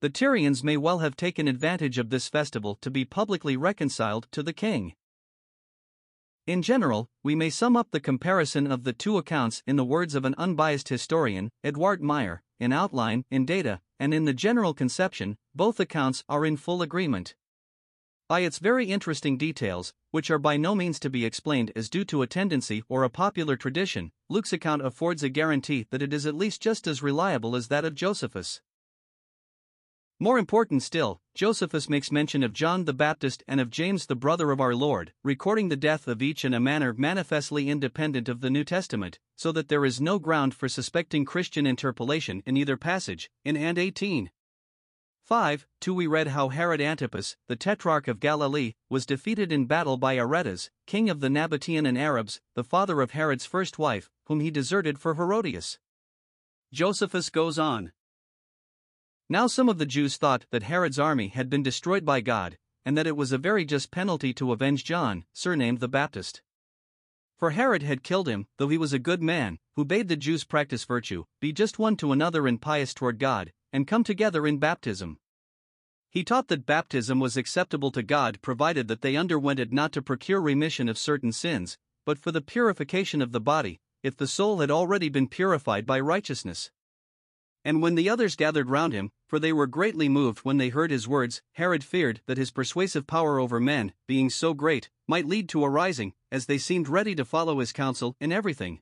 The 0.00 0.10
Tyrians 0.10 0.64
may 0.64 0.76
well 0.76 0.98
have 0.98 1.14
taken 1.14 1.46
advantage 1.46 1.96
of 1.96 2.10
this 2.10 2.26
festival 2.26 2.76
to 2.80 2.90
be 2.90 3.04
publicly 3.04 3.56
reconciled 3.56 4.26
to 4.32 4.42
the 4.42 4.52
king. 4.52 4.94
In 6.50 6.62
general, 6.62 7.08
we 7.22 7.36
may 7.36 7.48
sum 7.48 7.76
up 7.76 7.92
the 7.92 8.00
comparison 8.00 8.66
of 8.66 8.82
the 8.82 8.92
two 8.92 9.18
accounts 9.18 9.62
in 9.68 9.76
the 9.76 9.84
words 9.84 10.16
of 10.16 10.24
an 10.24 10.34
unbiased 10.36 10.88
historian, 10.88 11.52
Eduard 11.62 12.02
Meyer, 12.02 12.42
in 12.58 12.72
outline, 12.72 13.24
in 13.30 13.46
data, 13.46 13.80
and 14.00 14.12
in 14.12 14.24
the 14.24 14.34
general 14.34 14.74
conception, 14.74 15.38
both 15.54 15.78
accounts 15.78 16.24
are 16.28 16.44
in 16.44 16.56
full 16.56 16.82
agreement. 16.82 17.36
By 18.28 18.40
its 18.40 18.58
very 18.58 18.86
interesting 18.86 19.38
details, 19.38 19.94
which 20.10 20.28
are 20.28 20.40
by 20.40 20.56
no 20.56 20.74
means 20.74 20.98
to 20.98 21.08
be 21.08 21.24
explained 21.24 21.70
as 21.76 21.88
due 21.88 22.04
to 22.06 22.22
a 22.22 22.26
tendency 22.26 22.82
or 22.88 23.04
a 23.04 23.10
popular 23.10 23.54
tradition, 23.54 24.10
Luke's 24.28 24.52
account 24.52 24.84
affords 24.84 25.22
a 25.22 25.28
guarantee 25.28 25.86
that 25.90 26.02
it 26.02 26.12
is 26.12 26.26
at 26.26 26.34
least 26.34 26.60
just 26.60 26.88
as 26.88 27.00
reliable 27.00 27.54
as 27.54 27.68
that 27.68 27.84
of 27.84 27.94
Josephus. 27.94 28.60
More 30.18 30.36
important 30.36 30.82
still, 30.82 31.20
Josephus 31.40 31.88
makes 31.88 32.12
mention 32.12 32.42
of 32.42 32.52
John 32.52 32.84
the 32.84 32.92
Baptist 32.92 33.42
and 33.48 33.62
of 33.62 33.70
James 33.70 34.04
the 34.04 34.14
brother 34.14 34.50
of 34.50 34.60
our 34.60 34.74
Lord, 34.74 35.14
recording 35.24 35.70
the 35.70 35.74
death 35.74 36.06
of 36.06 36.20
each 36.20 36.44
in 36.44 36.52
a 36.52 36.60
manner 36.60 36.92
manifestly 36.92 37.70
independent 37.70 38.28
of 38.28 38.42
the 38.42 38.50
New 38.50 38.62
Testament, 38.62 39.18
so 39.36 39.50
that 39.52 39.68
there 39.68 39.86
is 39.86 40.02
no 40.02 40.18
ground 40.18 40.52
for 40.52 40.68
suspecting 40.68 41.24
Christian 41.24 41.66
interpolation 41.66 42.42
in 42.44 42.58
either 42.58 42.76
passage, 42.76 43.30
in 43.42 43.56
and 43.56 43.78
18. 43.78 44.30
5. 45.22 45.66
2 45.80 45.94
We 45.94 46.06
read 46.06 46.26
how 46.26 46.50
Herod 46.50 46.82
Antipas, 46.82 47.38
the 47.46 47.56
tetrarch 47.56 48.06
of 48.06 48.20
Galilee, 48.20 48.74
was 48.90 49.06
defeated 49.06 49.50
in 49.50 49.64
battle 49.64 49.96
by 49.96 50.18
Aretas, 50.18 50.70
king 50.86 51.08
of 51.08 51.20
the 51.20 51.28
Nabatean 51.28 51.88
and 51.88 51.96
Arabs, 51.96 52.42
the 52.54 52.62
father 52.62 53.00
of 53.00 53.12
Herod's 53.12 53.46
first 53.46 53.78
wife, 53.78 54.10
whom 54.26 54.40
he 54.40 54.50
deserted 54.50 54.98
for 54.98 55.14
Herodias. 55.14 55.78
Josephus 56.70 57.30
goes 57.30 57.58
on. 57.58 57.92
Now 59.32 59.46
some 59.46 59.68
of 59.68 59.78
the 59.78 59.86
Jews 59.86 60.16
thought 60.16 60.44
that 60.50 60.64
Herod's 60.64 60.98
army 60.98 61.28
had 61.28 61.48
been 61.48 61.62
destroyed 61.62 62.04
by 62.04 62.20
God, 62.20 62.58
and 62.84 62.98
that 62.98 63.06
it 63.06 63.16
was 63.16 63.30
a 63.30 63.38
very 63.38 63.64
just 63.64 63.92
penalty 63.92 64.34
to 64.34 64.50
avenge 64.50 64.82
John, 64.82 65.24
surnamed 65.32 65.78
the 65.78 65.86
Baptist. 65.86 66.42
For 67.38 67.52
Herod 67.52 67.84
had 67.84 68.02
killed 68.02 68.26
him, 68.26 68.48
though 68.58 68.66
he 68.66 68.76
was 68.76 68.92
a 68.92 68.98
good 68.98 69.22
man, 69.22 69.60
who 69.76 69.84
bade 69.84 70.08
the 70.08 70.16
Jews 70.16 70.42
practice 70.42 70.84
virtue, 70.84 71.26
be 71.40 71.52
just 71.52 71.78
one 71.78 71.96
to 71.98 72.10
another 72.10 72.48
and 72.48 72.60
pious 72.60 72.92
toward 72.92 73.20
God, 73.20 73.52
and 73.72 73.86
come 73.86 74.02
together 74.02 74.48
in 74.48 74.58
baptism. 74.58 75.20
He 76.10 76.24
taught 76.24 76.48
that 76.48 76.66
baptism 76.66 77.20
was 77.20 77.36
acceptable 77.36 77.92
to 77.92 78.02
God 78.02 78.42
provided 78.42 78.88
that 78.88 79.00
they 79.00 79.14
underwent 79.14 79.60
it 79.60 79.72
not 79.72 79.92
to 79.92 80.02
procure 80.02 80.40
remission 80.40 80.88
of 80.88 80.98
certain 80.98 81.30
sins, 81.30 81.78
but 82.04 82.18
for 82.18 82.32
the 82.32 82.40
purification 82.42 83.22
of 83.22 83.30
the 83.30 83.40
body, 83.40 83.78
if 84.02 84.16
the 84.16 84.26
soul 84.26 84.58
had 84.58 84.72
already 84.72 85.08
been 85.08 85.28
purified 85.28 85.86
by 85.86 86.00
righteousness. 86.00 86.72
And 87.64 87.82
when 87.82 87.94
the 87.94 88.08
others 88.08 88.36
gathered 88.36 88.70
round 88.70 88.92
him, 88.92 89.10
for 89.26 89.38
they 89.38 89.52
were 89.52 89.66
greatly 89.66 90.08
moved 90.08 90.40
when 90.40 90.56
they 90.56 90.70
heard 90.70 90.90
his 90.90 91.06
words, 91.06 91.42
Herod 91.52 91.84
feared 91.84 92.22
that 92.26 92.38
his 92.38 92.50
persuasive 92.50 93.06
power 93.06 93.38
over 93.38 93.60
men, 93.60 93.92
being 94.06 94.30
so 94.30 94.54
great, 94.54 94.88
might 95.06 95.26
lead 95.26 95.48
to 95.50 95.64
a 95.64 95.68
rising, 95.68 96.14
as 96.32 96.46
they 96.46 96.58
seemed 96.58 96.88
ready 96.88 97.14
to 97.14 97.24
follow 97.24 97.58
his 97.58 97.72
counsel 97.72 98.16
in 98.18 98.32
everything. 98.32 98.80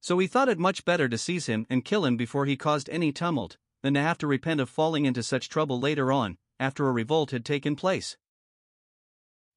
So 0.00 0.18
he 0.18 0.26
thought 0.26 0.48
it 0.48 0.58
much 0.58 0.84
better 0.84 1.08
to 1.08 1.18
seize 1.18 1.46
him 1.46 1.66
and 1.68 1.84
kill 1.84 2.04
him 2.04 2.16
before 2.16 2.46
he 2.46 2.56
caused 2.56 2.88
any 2.90 3.12
tumult, 3.12 3.58
than 3.82 3.94
to 3.94 4.00
have 4.00 4.18
to 4.18 4.26
repent 4.26 4.60
of 4.60 4.70
falling 4.70 5.04
into 5.04 5.22
such 5.22 5.48
trouble 5.48 5.78
later 5.78 6.10
on, 6.10 6.38
after 6.58 6.88
a 6.88 6.92
revolt 6.92 7.30
had 7.30 7.44
taken 7.44 7.76
place. 7.76 8.16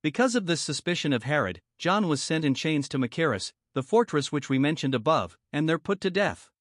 Because 0.04 0.36
of 0.36 0.46
this 0.46 0.62
suspicion 0.62 1.14
of 1.14 1.24
Herod, 1.24 1.62
John 1.80 2.08
was 2.08 2.22
sent 2.22 2.46
in 2.46 2.54
chains 2.54 2.88
to 2.90 3.00
Machaerus, 3.00 3.54
the 3.74 3.82
fortress 3.82 4.32
which 4.32 4.50
we 4.50 4.60
mentioned 4.60 4.94
above, 4.94 5.38
and 5.52 5.68
there 5.68 5.80
put 5.80 6.00
to 6.02 6.12
death. 6.12 6.52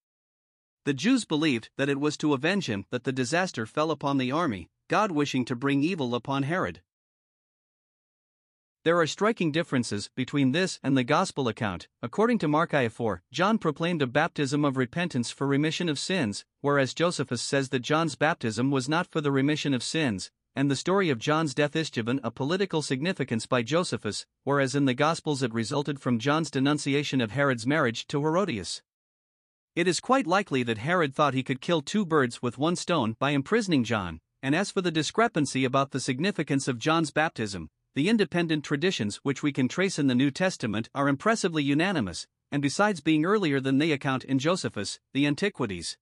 The 0.85 0.93
Jews 0.93 1.25
believed 1.25 1.71
that 1.79 1.88
it 1.88 1.99
was 1.99 2.19
to 2.19 2.35
avenge 2.35 2.67
him 2.67 2.85
that 2.91 3.05
the 3.05 3.12
disaster 3.12 3.64
fell 3.64 3.91
upon 3.91 4.19
the 4.19 4.31
army, 4.31 4.69
God 4.88 5.11
wishing 5.11 5.47
to 5.47 5.57
bring 5.57 5.83
evil 5.83 6.14
upon 6.14 6.43
Herod. 6.43 6.83
There 8.85 9.00
are 9.00 9.07
striking 9.07 9.50
differences 9.50 10.11
between 10.14 10.53
this 10.53 10.79
and 10.83 10.95
the 10.95 11.03
Gospel 11.03 11.49
account. 11.49 11.88
According 12.03 12.38
to 12.41 12.49
Mark 12.49 12.75
I, 12.75 12.91
4, 12.91 13.23
John 13.33 13.57
proclaimed 13.57 14.03
a 14.03 14.07
baptism 14.07 14.62
of 14.62 14.76
repentance 14.76 15.31
for 15.31 15.47
remission 15.47 15.88
of 15.88 15.99
sins, 15.99 16.45
whereas 16.61 16.93
Josephus 16.93 17.41
says 17.41 17.71
that 17.71 17.79
John's 17.79 18.14
baptism 18.14 18.71
was 18.71 18.87
not 18.87 19.07
for 19.07 19.23
the 19.23 19.33
remission 19.33 19.73
of 19.73 19.83
sins, 19.83 20.31
and 20.55 20.71
the 20.71 20.76
story 20.76 21.09
of 21.09 21.19
John's 21.19 21.55
death 21.55 21.75
is 21.75 21.88
given 21.88 22.21
a 22.23 22.31
political 22.31 22.83
significance 22.83 23.47
by 23.47 23.62
Josephus, 23.62 24.26
whereas 24.43 24.75
in 24.75 24.85
the 24.85 24.93
Gospels 24.93 25.43
it 25.43 25.55
resulted 25.55 25.99
from 25.99 26.19
John's 26.19 26.50
denunciation 26.50 27.23
of 27.23 27.31
Herod's 27.31 27.67
marriage 27.67 28.07
to 28.09 28.21
Herodias. 28.21 28.83
It 29.76 29.88
is 29.88 29.99
quite 29.99 30.28
likely 30.28 30.62
that 30.62 30.78
Herod 30.78 31.16
thought 31.16 31.35
he 31.35 31.43
could 31.43 31.61
kill 31.61 31.83
two 31.83 32.07
birds 32.07 32.40
with 32.40 32.59
one 32.59 32.76
stone 32.76 33.16
by 33.19 33.31
imprisoning 33.31 33.83
John, 33.83 34.21
and 34.40 34.54
as 34.54 34.71
for 34.71 34.81
the 34.81 34.93
discrepancy 34.93 35.64
about 35.64 35.90
the 35.90 35.99
significance 35.99 36.69
of 36.69 36.78
John's 36.78 37.11
baptism, 37.11 37.71
the 37.97 38.09
independent 38.09 38.64
traditions 38.64 39.16
which 39.25 39.43
we 39.43 39.52
can 39.52 39.66
trace 39.66 39.99
in 39.99 40.07
the 40.07 40.14
New 40.14 40.31
Testament 40.31 40.88
are 40.95 41.09
impressively 41.09 41.64
unanimous, 41.64 42.28
and 42.52 42.62
besides 42.62 43.00
being 43.00 43.25
earlier 43.25 43.59
than 43.59 43.78
they 43.78 43.90
account 43.90 44.23
in 44.23 44.38
Josephus, 44.38 45.00
the 45.12 45.26
Antiquities. 45.26 45.99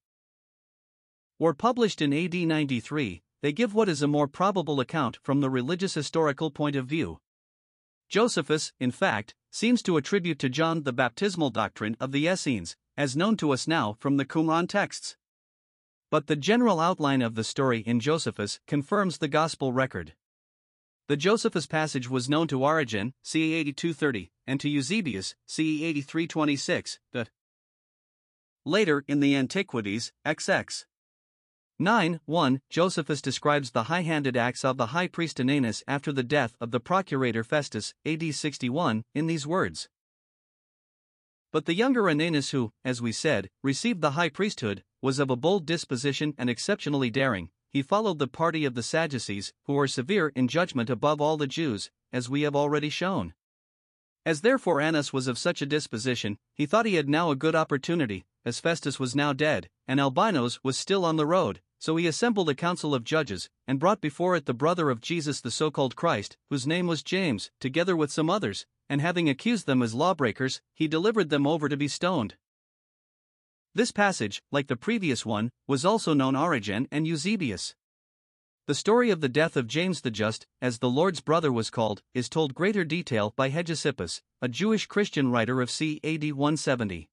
were 1.38 1.54
published 1.54 2.02
in 2.02 2.12
AD 2.12 2.34
93, 2.34 3.22
they 3.40 3.52
give 3.52 3.72
what 3.72 3.88
is 3.88 4.02
a 4.02 4.06
more 4.06 4.28
probable 4.28 4.80
account 4.80 5.18
from 5.22 5.40
the 5.40 5.48
religious 5.48 5.94
historical 5.94 6.50
point 6.50 6.76
of 6.76 6.86
view. 6.86 7.20
Josephus, 8.10 8.74
in 8.78 8.90
fact, 8.90 9.34
seems 9.50 9.82
to 9.82 9.96
attribute 9.96 10.38
to 10.40 10.50
John 10.50 10.82
the 10.82 10.92
baptismal 10.92 11.48
doctrine 11.48 11.96
of 11.98 12.12
the 12.12 12.26
Essenes, 12.26 12.76
as 12.96 13.16
known 13.16 13.36
to 13.38 13.52
us 13.52 13.66
now 13.66 13.96
from 13.98 14.16
the 14.16 14.24
Qumran 14.24 14.68
texts. 14.68 15.16
But 16.10 16.26
the 16.26 16.36
general 16.36 16.80
outline 16.80 17.22
of 17.22 17.34
the 17.34 17.44
story 17.44 17.80
in 17.80 18.00
Josephus 18.00 18.60
confirms 18.66 19.18
the 19.18 19.28
Gospel 19.28 19.72
record. 19.72 20.14
The 21.08 21.16
Josephus 21.16 21.66
passage 21.66 22.08
was 22.08 22.28
known 22.28 22.48
to 22.48 22.62
Origen, 22.62 23.14
CE 23.22 23.36
8230, 23.36 24.30
and 24.46 24.60
to 24.60 24.68
Eusebius, 24.68 25.34
CE 25.46 25.82
8326, 25.82 26.98
that 27.12 27.30
later 28.64 29.04
in 29.08 29.20
the 29.20 29.34
Antiquities, 29.34 30.12
XX 30.24 30.84
9 31.78 32.20
1 32.24 32.60
Josephus 32.70 33.20
describes 33.20 33.70
the 33.70 33.84
high 33.84 34.02
handed 34.02 34.36
acts 34.36 34.64
of 34.64 34.76
the 34.76 34.86
high 34.86 35.08
priest 35.08 35.38
Ananus 35.38 35.82
after 35.88 36.12
the 36.12 36.22
death 36.22 36.56
of 36.60 36.70
the 36.70 36.78
procurator 36.78 37.42
Festus, 37.42 37.92
AD 38.06 38.34
61, 38.34 39.04
in 39.14 39.26
these 39.26 39.46
words. 39.46 39.88
But 41.52 41.66
the 41.66 41.74
younger 41.74 42.04
Ananus, 42.04 42.50
who, 42.50 42.72
as 42.82 43.02
we 43.02 43.12
said, 43.12 43.50
received 43.62 44.00
the 44.00 44.12
high 44.12 44.30
priesthood, 44.30 44.82
was 45.02 45.18
of 45.18 45.28
a 45.28 45.36
bold 45.36 45.66
disposition 45.66 46.32
and 46.38 46.48
exceptionally 46.48 47.10
daring. 47.10 47.50
He 47.68 47.82
followed 47.82 48.18
the 48.18 48.26
party 48.26 48.64
of 48.64 48.74
the 48.74 48.82
Sadducees, 48.82 49.52
who 49.64 49.74
were 49.74 49.86
severe 49.86 50.32
in 50.34 50.48
judgment 50.48 50.88
above 50.88 51.20
all 51.20 51.36
the 51.36 51.46
Jews, 51.46 51.90
as 52.10 52.30
we 52.30 52.42
have 52.42 52.56
already 52.56 52.88
shown. 52.88 53.34
As 54.24 54.40
therefore 54.40 54.80
Annas 54.80 55.12
was 55.12 55.26
of 55.26 55.36
such 55.36 55.60
a 55.60 55.66
disposition, 55.66 56.38
he 56.54 56.64
thought 56.64 56.86
he 56.86 56.94
had 56.94 57.08
now 57.08 57.30
a 57.30 57.36
good 57.36 57.54
opportunity, 57.54 58.24
as 58.44 58.60
Festus 58.60 58.98
was 58.98 59.14
now 59.14 59.32
dead, 59.32 59.68
and 59.86 60.00
Albinus 60.00 60.62
was 60.64 60.78
still 60.78 61.04
on 61.04 61.16
the 61.16 61.26
road, 61.26 61.60
so 61.78 61.96
he 61.96 62.06
assembled 62.06 62.48
a 62.48 62.54
council 62.54 62.94
of 62.94 63.04
judges, 63.04 63.50
and 63.66 63.80
brought 63.80 64.00
before 64.00 64.36
it 64.36 64.46
the 64.46 64.54
brother 64.54 64.88
of 64.88 65.00
Jesus 65.00 65.40
the 65.40 65.50
so 65.50 65.70
called 65.70 65.96
Christ, 65.96 66.36
whose 66.48 66.66
name 66.66 66.86
was 66.86 67.02
James, 67.02 67.50
together 67.58 67.96
with 67.96 68.12
some 68.12 68.30
others, 68.30 68.64
and 68.88 69.00
having 69.00 69.28
accused 69.28 69.66
them 69.66 69.82
as 69.82 69.94
lawbreakers, 69.94 70.60
he 70.74 70.88
delivered 70.88 71.30
them 71.30 71.46
over 71.46 71.68
to 71.68 71.76
be 71.76 71.88
stoned. 71.88 72.36
This 73.74 73.90
passage, 73.90 74.42
like 74.50 74.66
the 74.66 74.76
previous 74.76 75.24
one, 75.24 75.50
was 75.66 75.84
also 75.84 76.12
known 76.12 76.36
Origen 76.36 76.88
and 76.90 77.06
Eusebius. 77.06 77.74
The 78.66 78.74
story 78.74 79.10
of 79.10 79.20
the 79.20 79.28
death 79.28 79.56
of 79.56 79.66
James 79.66 80.02
the 80.02 80.10
Just, 80.10 80.46
as 80.60 80.78
the 80.78 80.90
Lord's 80.90 81.20
brother 81.20 81.50
was 81.50 81.70
called, 81.70 82.02
is 82.14 82.28
told 82.28 82.54
greater 82.54 82.84
detail 82.84 83.32
by 83.34 83.50
Hegesippus, 83.50 84.20
a 84.40 84.48
Jewish 84.48 84.86
Christian 84.86 85.30
writer 85.30 85.60
of 85.60 85.70
c. 85.70 86.00
AD 86.04 86.32
170. 86.32 87.08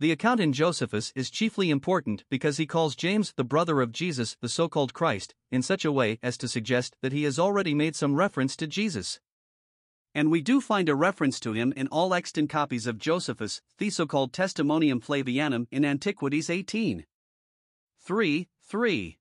The 0.00 0.12
account 0.12 0.40
in 0.40 0.52
Josephus 0.52 1.12
is 1.14 1.28
chiefly 1.28 1.70
important 1.70 2.24
because 2.30 2.56
he 2.56 2.66
calls 2.66 2.96
James 2.96 3.32
the 3.36 3.44
brother 3.44 3.80
of 3.80 3.92
Jesus, 3.92 4.36
the 4.40 4.48
so 4.48 4.68
called 4.68 4.94
Christ, 4.94 5.34
in 5.50 5.60
such 5.60 5.84
a 5.84 5.92
way 5.92 6.18
as 6.22 6.38
to 6.38 6.48
suggest 6.48 6.96
that 7.02 7.12
he 7.12 7.24
has 7.24 7.38
already 7.38 7.74
made 7.74 7.94
some 7.94 8.14
reference 8.14 8.56
to 8.56 8.66
Jesus. 8.66 9.20
And 10.18 10.32
we 10.32 10.40
do 10.40 10.60
find 10.60 10.88
a 10.88 10.96
reference 10.96 11.38
to 11.38 11.52
him 11.52 11.72
in 11.76 11.86
all 11.92 12.12
extant 12.12 12.50
copies 12.50 12.88
of 12.88 12.98
Josephus, 12.98 13.62
the 13.78 13.88
so 13.88 14.04
called 14.04 14.32
Testimonium 14.32 15.00
Flavianum 15.00 15.68
in 15.70 15.84
Antiquities 15.84 16.50
18. 16.50 17.06
3. 18.00 18.48
3. 18.60 19.18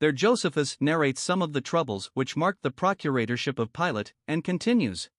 There 0.00 0.12
Josephus 0.12 0.78
narrates 0.80 1.20
some 1.20 1.42
of 1.42 1.52
the 1.52 1.60
troubles 1.60 2.10
which 2.14 2.38
marked 2.38 2.62
the 2.62 2.70
procuratorship 2.70 3.58
of 3.58 3.74
Pilate, 3.74 4.14
and 4.26 4.42
continues. 4.42 5.10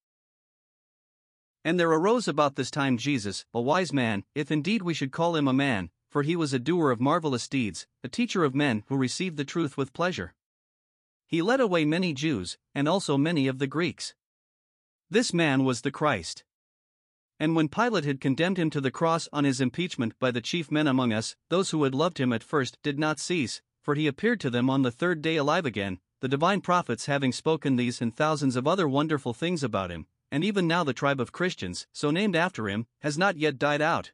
And 1.64 1.80
there 1.80 1.92
arose 1.92 2.28
about 2.28 2.56
this 2.56 2.72
time 2.72 2.98
Jesus, 2.98 3.46
a 3.54 3.62
wise 3.62 3.94
man, 3.94 4.24
if 4.34 4.50
indeed 4.50 4.82
we 4.82 4.96
should 4.96 5.12
call 5.12 5.36
him 5.36 5.48
a 5.48 5.54
man, 5.54 5.92
for 6.10 6.24
he 6.24 6.36
was 6.36 6.52
a 6.52 6.58
doer 6.58 6.90
of 6.90 7.00
marvelous 7.00 7.48
deeds, 7.48 7.86
a 8.04 8.10
teacher 8.10 8.44
of 8.44 8.56
men 8.56 8.84
who 8.88 8.98
received 8.98 9.38
the 9.38 9.46
truth 9.46 9.78
with 9.78 9.94
pleasure. 9.94 10.34
He 11.28 11.44
led 11.44 11.60
away 11.60 11.86
many 11.86 12.12
Jews, 12.12 12.58
and 12.74 12.90
also 12.90 13.20
many 13.20 13.48
of 13.48 13.60
the 13.60 13.68
Greeks. 13.68 14.16
This 15.12 15.34
man 15.34 15.64
was 15.64 15.82
the 15.82 15.90
Christ. 15.92 16.44
And 17.40 17.56
when 17.56 17.68
Pilate 17.68 18.06
had 18.06 18.22
condemned 18.22 18.58
him 18.58 18.70
to 18.70 18.82
the 18.82 18.92
cross 18.92 19.28
on 19.34 19.44
his 19.44 19.60
impeachment 19.60 20.14
by 20.20 20.30
the 20.30 20.42
chief 20.42 20.70
men 20.70 20.86
among 20.86 21.14
us, 21.14 21.36
those 21.50 21.72
who 21.72 21.84
had 21.84 21.96
loved 21.96 22.20
him 22.20 22.32
at 22.32 22.44
first 22.44 22.78
did 22.84 23.00
not 23.00 23.20
cease, 23.20 23.62
for 23.82 23.96
he 23.96 24.06
appeared 24.06 24.40
to 24.42 24.52
them 24.52 24.70
on 24.70 24.84
the 24.84 24.92
third 24.92 25.22
day 25.24 25.36
alive 25.36 25.66
again, 25.66 26.00
the 26.20 26.28
divine 26.28 26.62
prophets 26.62 27.08
having 27.08 27.32
spoken 27.32 27.76
these 27.76 28.02
and 28.02 28.16
thousands 28.16 28.56
of 28.56 28.68
other 28.68 28.88
wonderful 28.88 29.34
things 29.34 29.64
about 29.64 29.90
him, 29.90 30.06
and 30.32 30.44
even 30.44 30.68
now 30.68 30.84
the 30.84 30.94
tribe 30.94 31.20
of 31.20 31.32
Christians, 31.32 31.88
so 31.92 32.12
named 32.12 32.36
after 32.36 32.70
him, 32.70 32.86
has 33.00 33.18
not 33.18 33.38
yet 33.38 33.58
died 33.58 33.82
out. 33.82 34.12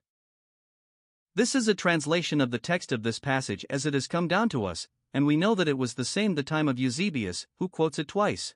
This 1.33 1.55
is 1.55 1.67
a 1.67 1.75
translation 1.75 2.39
of 2.39 2.51
the 2.51 2.59
text 2.59 2.93
of 2.93 3.03
this 3.03 3.19
passage 3.19 3.65
as 3.69 3.85
it 3.85 3.93
has 3.93 4.07
come 4.07 4.29
down 4.29 4.47
to 4.49 4.63
us, 4.63 4.87
and 5.13 5.25
we 5.25 5.35
know 5.35 5.55
that 5.55 5.67
it 5.67 5.77
was 5.77 5.95
the 5.95 6.05
same 6.05 6.35
the 6.35 6.43
time 6.43 6.69
of 6.69 6.79
Eusebius, 6.79 7.47
who 7.59 7.67
quotes 7.67 7.99
it 7.99 8.07
twice. 8.07 8.55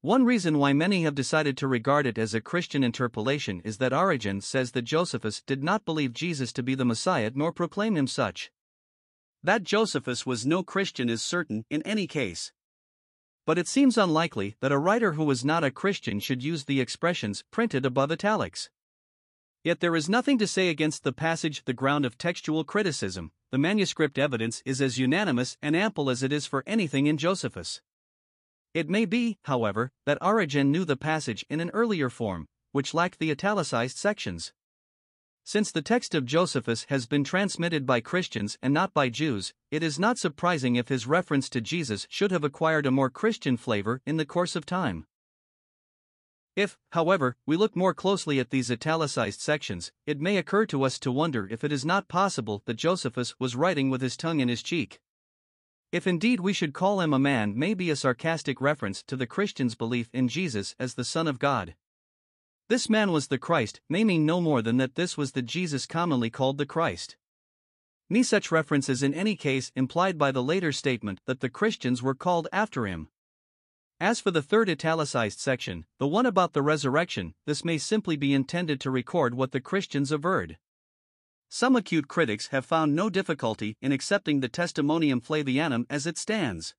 One 0.00 0.24
reason 0.24 0.58
why 0.58 0.72
many 0.72 1.02
have 1.02 1.14
decided 1.14 1.56
to 1.58 1.68
regard 1.68 2.06
it 2.06 2.18
as 2.18 2.34
a 2.34 2.40
Christian 2.40 2.84
interpolation 2.84 3.60
is 3.64 3.78
that 3.78 3.92
Origen 3.92 4.40
says 4.40 4.72
that 4.72 4.82
Josephus 4.82 5.42
did 5.42 5.64
not 5.64 5.84
believe 5.84 6.12
Jesus 6.12 6.52
to 6.54 6.62
be 6.62 6.74
the 6.74 6.84
Messiah 6.84 7.30
nor 7.34 7.52
proclaim 7.52 7.96
him 7.96 8.06
such. 8.06 8.50
That 9.42 9.62
Josephus 9.62 10.24
was 10.24 10.46
no 10.46 10.62
Christian 10.62 11.08
is 11.08 11.22
certain 11.22 11.64
in 11.70 11.82
any 11.82 12.06
case 12.06 12.52
but 13.46 13.58
it 13.58 13.68
seems 13.68 13.96
unlikely 13.96 14.56
that 14.60 14.72
a 14.72 14.78
writer 14.78 15.12
who 15.12 15.24
was 15.24 15.44
not 15.44 15.62
a 15.62 15.70
Christian 15.70 16.18
should 16.18 16.42
use 16.42 16.64
the 16.64 16.80
expressions 16.80 17.44
printed 17.52 17.86
above 17.86 18.10
italics. 18.10 18.68
Yet 19.62 19.78
there 19.78 19.94
is 19.94 20.08
nothing 20.08 20.36
to 20.38 20.48
say 20.48 20.68
against 20.68 21.04
the 21.04 21.12
passage 21.12 21.64
the 21.64 21.72
ground 21.72 22.04
of 22.04 22.18
textual 22.18 22.64
criticism, 22.64 23.30
the 23.52 23.58
manuscript 23.58 24.18
evidence 24.18 24.62
is 24.66 24.80
as 24.80 24.98
unanimous 24.98 25.56
and 25.62 25.76
ample 25.76 26.10
as 26.10 26.24
it 26.24 26.32
is 26.32 26.46
for 26.46 26.64
anything 26.66 27.06
in 27.06 27.16
Josephus. 27.16 27.80
It 28.76 28.90
may 28.90 29.06
be, 29.06 29.38
however, 29.44 29.90
that 30.04 30.18
Origen 30.20 30.70
knew 30.70 30.84
the 30.84 30.98
passage 30.98 31.46
in 31.48 31.60
an 31.60 31.70
earlier 31.70 32.10
form, 32.10 32.46
which 32.72 32.92
lacked 32.92 33.18
the 33.18 33.30
italicized 33.30 33.96
sections. 33.96 34.52
Since 35.44 35.72
the 35.72 35.80
text 35.80 36.14
of 36.14 36.26
Josephus 36.26 36.84
has 36.90 37.06
been 37.06 37.24
transmitted 37.24 37.86
by 37.86 38.02
Christians 38.02 38.58
and 38.60 38.74
not 38.74 38.92
by 38.92 39.08
Jews, 39.08 39.54
it 39.70 39.82
is 39.82 39.98
not 39.98 40.18
surprising 40.18 40.76
if 40.76 40.88
his 40.88 41.06
reference 41.06 41.48
to 41.50 41.62
Jesus 41.62 42.06
should 42.10 42.30
have 42.30 42.44
acquired 42.44 42.84
a 42.84 42.90
more 42.90 43.08
Christian 43.08 43.56
flavor 43.56 44.02
in 44.04 44.18
the 44.18 44.26
course 44.26 44.54
of 44.54 44.66
time. 44.66 45.06
If, 46.54 46.76
however, 46.92 47.34
we 47.46 47.56
look 47.56 47.74
more 47.74 47.94
closely 47.94 48.38
at 48.38 48.50
these 48.50 48.70
italicized 48.70 49.40
sections, 49.40 49.90
it 50.04 50.20
may 50.20 50.36
occur 50.36 50.66
to 50.66 50.82
us 50.82 50.98
to 50.98 51.10
wonder 51.10 51.48
if 51.50 51.64
it 51.64 51.72
is 51.72 51.86
not 51.86 52.08
possible 52.08 52.62
that 52.66 52.74
Josephus 52.74 53.40
was 53.40 53.56
writing 53.56 53.88
with 53.88 54.02
his 54.02 54.18
tongue 54.18 54.40
in 54.40 54.48
his 54.50 54.62
cheek. 54.62 55.00
If 55.92 56.06
indeed 56.06 56.40
we 56.40 56.52
should 56.52 56.74
call 56.74 57.00
him 57.00 57.12
a 57.12 57.18
man, 57.18 57.56
may 57.56 57.72
be 57.72 57.90
a 57.90 57.96
sarcastic 57.96 58.60
reference 58.60 59.02
to 59.04 59.16
the 59.16 59.26
Christian's 59.26 59.74
belief 59.74 60.08
in 60.12 60.28
Jesus 60.28 60.74
as 60.78 60.94
the 60.94 61.04
Son 61.04 61.28
of 61.28 61.38
God. 61.38 61.74
This 62.68 62.90
man 62.90 63.12
was 63.12 63.28
the 63.28 63.38
Christ, 63.38 63.80
naming 63.88 64.26
no 64.26 64.40
more 64.40 64.60
than 64.62 64.78
that 64.78 64.96
this 64.96 65.16
was 65.16 65.32
the 65.32 65.42
Jesus 65.42 65.86
commonly 65.86 66.30
called 66.30 66.58
the 66.58 66.66
Christ. 66.66 67.16
Ni 68.10 68.24
such 68.24 68.50
reference 68.50 68.88
is 68.88 69.02
in 69.02 69.14
any 69.14 69.36
case 69.36 69.70
implied 69.76 70.18
by 70.18 70.32
the 70.32 70.42
later 70.42 70.72
statement 70.72 71.20
that 71.26 71.40
the 71.40 71.48
Christians 71.48 72.02
were 72.02 72.14
called 72.14 72.48
after 72.52 72.86
him. 72.86 73.08
As 74.00 74.20
for 74.20 74.30
the 74.30 74.42
third 74.42 74.68
italicized 74.68 75.38
section, 75.38 75.86
the 75.98 76.06
one 76.06 76.26
about 76.26 76.52
the 76.52 76.62
resurrection, 76.62 77.34
this 77.46 77.64
may 77.64 77.78
simply 77.78 78.16
be 78.16 78.34
intended 78.34 78.80
to 78.80 78.90
record 78.90 79.34
what 79.34 79.52
the 79.52 79.60
Christians 79.60 80.12
averred. 80.12 80.58
Some 81.48 81.76
acute 81.76 82.08
critics 82.08 82.48
have 82.48 82.66
found 82.66 82.94
no 82.94 83.08
difficulty 83.08 83.76
in 83.80 83.92
accepting 83.92 84.40
the 84.40 84.48
Testimonium 84.48 85.20
Flavianum 85.20 85.86
as 85.88 86.06
it 86.06 86.18
stands. 86.18 86.74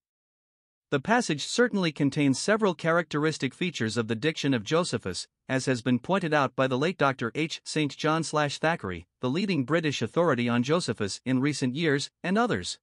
The 0.90 1.00
passage 1.00 1.46
certainly 1.46 1.92
contains 1.92 2.40
several 2.40 2.74
characteristic 2.74 3.54
features 3.54 3.98
of 3.98 4.08
the 4.08 4.16
diction 4.16 4.54
of 4.54 4.64
Josephus, 4.64 5.28
as 5.50 5.66
has 5.66 5.82
been 5.82 6.00
pointed 6.00 6.34
out 6.34 6.56
by 6.56 6.68
the 6.68 6.78
late 6.78 6.98
Dr. 6.98 7.32
H. 7.36 7.62
St. 7.66 7.96
John 7.98 8.24
Thackeray, 8.24 9.06
the 9.20 9.30
leading 9.30 9.66
British 9.66 10.02
authority 10.02 10.48
on 10.48 10.64
Josephus 10.64 11.20
in 11.26 11.42
recent 11.42 11.76
years, 11.76 12.10
and 12.24 12.38
others. 12.38 12.80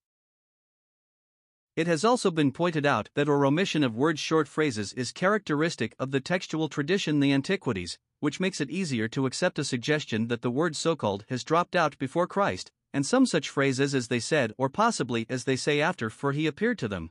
It 1.77 1.89
has 1.89 2.05
also 2.05 2.31
been 2.31 2.53
pointed 2.53 2.87
out 2.87 3.09
that 3.15 3.27
a 3.27 3.33
omission 3.33 3.83
of 3.83 3.97
word 3.97 4.21
short 4.21 4.47
phrases 4.47 4.93
is 4.93 5.11
characteristic 5.11 5.97
of 5.99 6.13
the 6.13 6.21
textual 6.21 6.69
tradition 6.69 7.19
the 7.19 7.33
Antiquities, 7.33 7.99
which 8.21 8.39
makes 8.39 8.61
it 8.61 8.71
easier 8.71 9.09
to 9.09 9.27
accept 9.27 9.59
a 9.59 9.65
suggestion 9.65 10.29
that 10.29 10.43
the 10.43 10.53
word 10.53 10.77
so 10.77 10.95
called 10.95 11.25
has 11.29 11.43
dropped 11.43 11.75
out 11.75 11.99
before 11.99 12.29
Christ, 12.29 12.71
and 12.93 13.05
some 13.05 13.27
such 13.27 13.51
phrases 13.51 13.93
as 13.93 14.07
they 14.07 14.21
said 14.21 14.53
or 14.57 14.69
possibly 14.69 15.27
as 15.29 15.45
they 15.45 15.57
say 15.57 15.81
after, 15.81 16.11
for 16.11 16.31
he 16.31 16.47
appeared 16.47 16.79
to 16.79 16.87
them. 16.87 17.11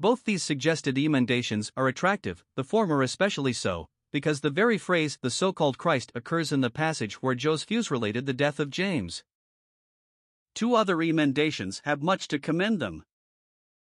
Both 0.00 0.24
these 0.24 0.42
suggested 0.42 0.98
emendations 0.98 1.70
are 1.76 1.86
attractive, 1.86 2.44
the 2.56 2.64
former 2.64 3.02
especially 3.02 3.52
so, 3.52 3.86
because 4.10 4.40
the 4.40 4.50
very 4.50 4.78
phrase 4.78 5.16
the 5.22 5.30
so 5.30 5.52
called 5.52 5.78
Christ 5.78 6.10
occurs 6.16 6.50
in 6.50 6.60
the 6.60 6.70
passage 6.70 7.22
where 7.22 7.36
Josephus 7.36 7.88
related 7.88 8.26
the 8.26 8.32
death 8.32 8.58
of 8.58 8.70
James. 8.70 9.22
Two 10.56 10.74
other 10.74 11.00
emendations 11.00 11.82
have 11.84 12.02
much 12.02 12.26
to 12.28 12.40
commend 12.40 12.80
them. 12.80 13.04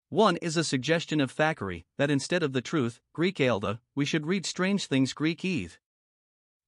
One 0.08 0.36
is 0.36 0.56
a 0.56 0.62
suggestion 0.62 1.20
of 1.20 1.32
Thackeray 1.32 1.84
that 1.98 2.12
instead 2.12 2.44
of 2.44 2.52
the 2.52 2.62
truth, 2.62 3.00
Greek 3.12 3.40
Elda, 3.40 3.80
we 3.96 4.04
should 4.04 4.24
read 4.24 4.46
strange 4.46 4.86
things 4.86 5.12
Greek 5.12 5.44
Eve. 5.44 5.80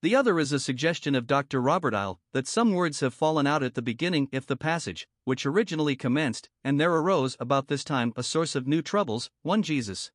The 0.02 0.16
other 0.16 0.40
is 0.40 0.52
a 0.52 0.58
suggestion 0.58 1.14
of 1.14 1.28
Dr. 1.28 1.60
Robert 1.60 1.94
Eisler 1.94 2.18
that 2.32 2.48
some 2.48 2.72
words 2.72 2.98
have 2.98 3.14
fallen 3.14 3.46
out 3.46 3.62
at 3.62 3.74
the 3.74 3.82
beginning 3.82 4.28
if 4.32 4.44
the 4.44 4.56
passage, 4.56 5.06
which 5.24 5.46
originally 5.46 5.94
commenced, 5.94 6.48
and 6.64 6.80
there 6.80 6.92
arose 6.92 7.36
about 7.38 7.68
this 7.68 7.84
time 7.84 8.12
a 8.16 8.24
source 8.24 8.56
of 8.56 8.66
new 8.66 8.82
troubles, 8.82 9.30
1 9.42 9.62
Jesus. 9.62 10.10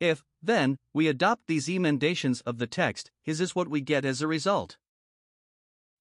If, 0.00 0.24
then, 0.42 0.78
we 0.94 1.08
adopt 1.08 1.46
these 1.48 1.68
emendations 1.68 2.40
of 2.42 2.56
the 2.56 2.66
text, 2.66 3.10
his 3.22 3.42
is 3.42 3.54
what 3.54 3.68
we 3.68 3.82
get 3.82 4.06
as 4.06 4.22
a 4.22 4.26
result. 4.26 4.78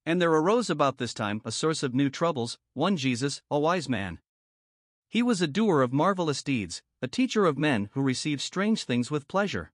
And 0.06 0.22
there 0.22 0.32
arose 0.32 0.70
about 0.70 0.98
this 0.98 1.13
time 1.13 1.41
a 1.44 1.52
source 1.52 1.84
of 1.84 1.94
new 1.94 2.10
troubles, 2.10 2.58
1 2.74 2.96
Jesus, 2.96 3.41
a 3.52 3.60
wise 3.60 3.89
man. 3.89 4.20
He 5.12 5.21
was 5.21 5.41
a 5.41 5.47
doer 5.47 5.82
of 5.82 5.91
marvelous 5.91 6.41
deeds, 6.41 6.82
a 7.02 7.08
teacher 7.08 7.45
of 7.45 7.58
men 7.58 7.89
who 7.91 8.02
received 8.02 8.39
strange 8.39 8.86
things 8.86 9.12
with 9.12 9.28
pleasure. 9.28 9.74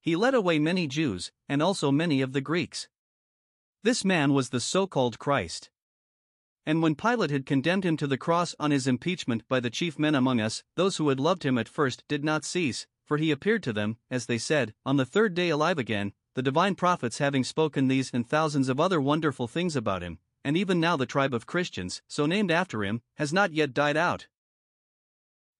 He 0.00 0.16
led 0.16 0.32
away 0.32 0.58
many 0.58 0.86
Jews, 0.86 1.32
and 1.50 1.62
also 1.62 1.92
many 1.92 2.22
of 2.22 2.32
the 2.32 2.40
Greeks. 2.40 2.88
This 3.82 4.06
man 4.06 4.32
was 4.32 4.48
the 4.48 4.58
so 4.58 4.86
called 4.86 5.18
Christ. 5.18 5.68
And 6.64 6.80
when 6.80 6.94
Pilate 6.94 7.30
had 7.30 7.44
condemned 7.44 7.84
him 7.84 7.98
to 7.98 8.06
the 8.06 8.16
cross 8.16 8.54
on 8.58 8.70
his 8.70 8.86
impeachment 8.86 9.46
by 9.48 9.60
the 9.60 9.68
chief 9.68 9.98
men 9.98 10.14
among 10.14 10.40
us, 10.40 10.64
those 10.76 10.96
who 10.96 11.10
had 11.10 11.20
loved 11.20 11.44
him 11.44 11.58
at 11.58 11.68
first 11.68 12.02
did 12.08 12.24
not 12.24 12.42
cease, 12.42 12.86
for 13.04 13.18
he 13.18 13.30
appeared 13.30 13.62
to 13.64 13.74
them, 13.74 13.98
as 14.10 14.24
they 14.24 14.38
said, 14.38 14.72
on 14.86 14.96
the 14.96 15.04
third 15.04 15.34
day 15.34 15.50
alive 15.50 15.76
again, 15.76 16.14
the 16.32 16.42
divine 16.42 16.74
prophets 16.74 17.18
having 17.18 17.44
spoken 17.44 17.88
these 17.88 18.10
and 18.14 18.26
thousands 18.26 18.70
of 18.70 18.80
other 18.80 18.98
wonderful 18.98 19.46
things 19.46 19.76
about 19.76 20.00
him, 20.00 20.20
and 20.42 20.56
even 20.56 20.80
now 20.80 20.96
the 20.96 21.04
tribe 21.04 21.34
of 21.34 21.44
Christians, 21.44 22.00
so 22.08 22.24
named 22.24 22.50
after 22.50 22.82
him, 22.82 23.02
has 23.16 23.30
not 23.30 23.52
yet 23.52 23.74
died 23.74 23.98
out. 23.98 24.26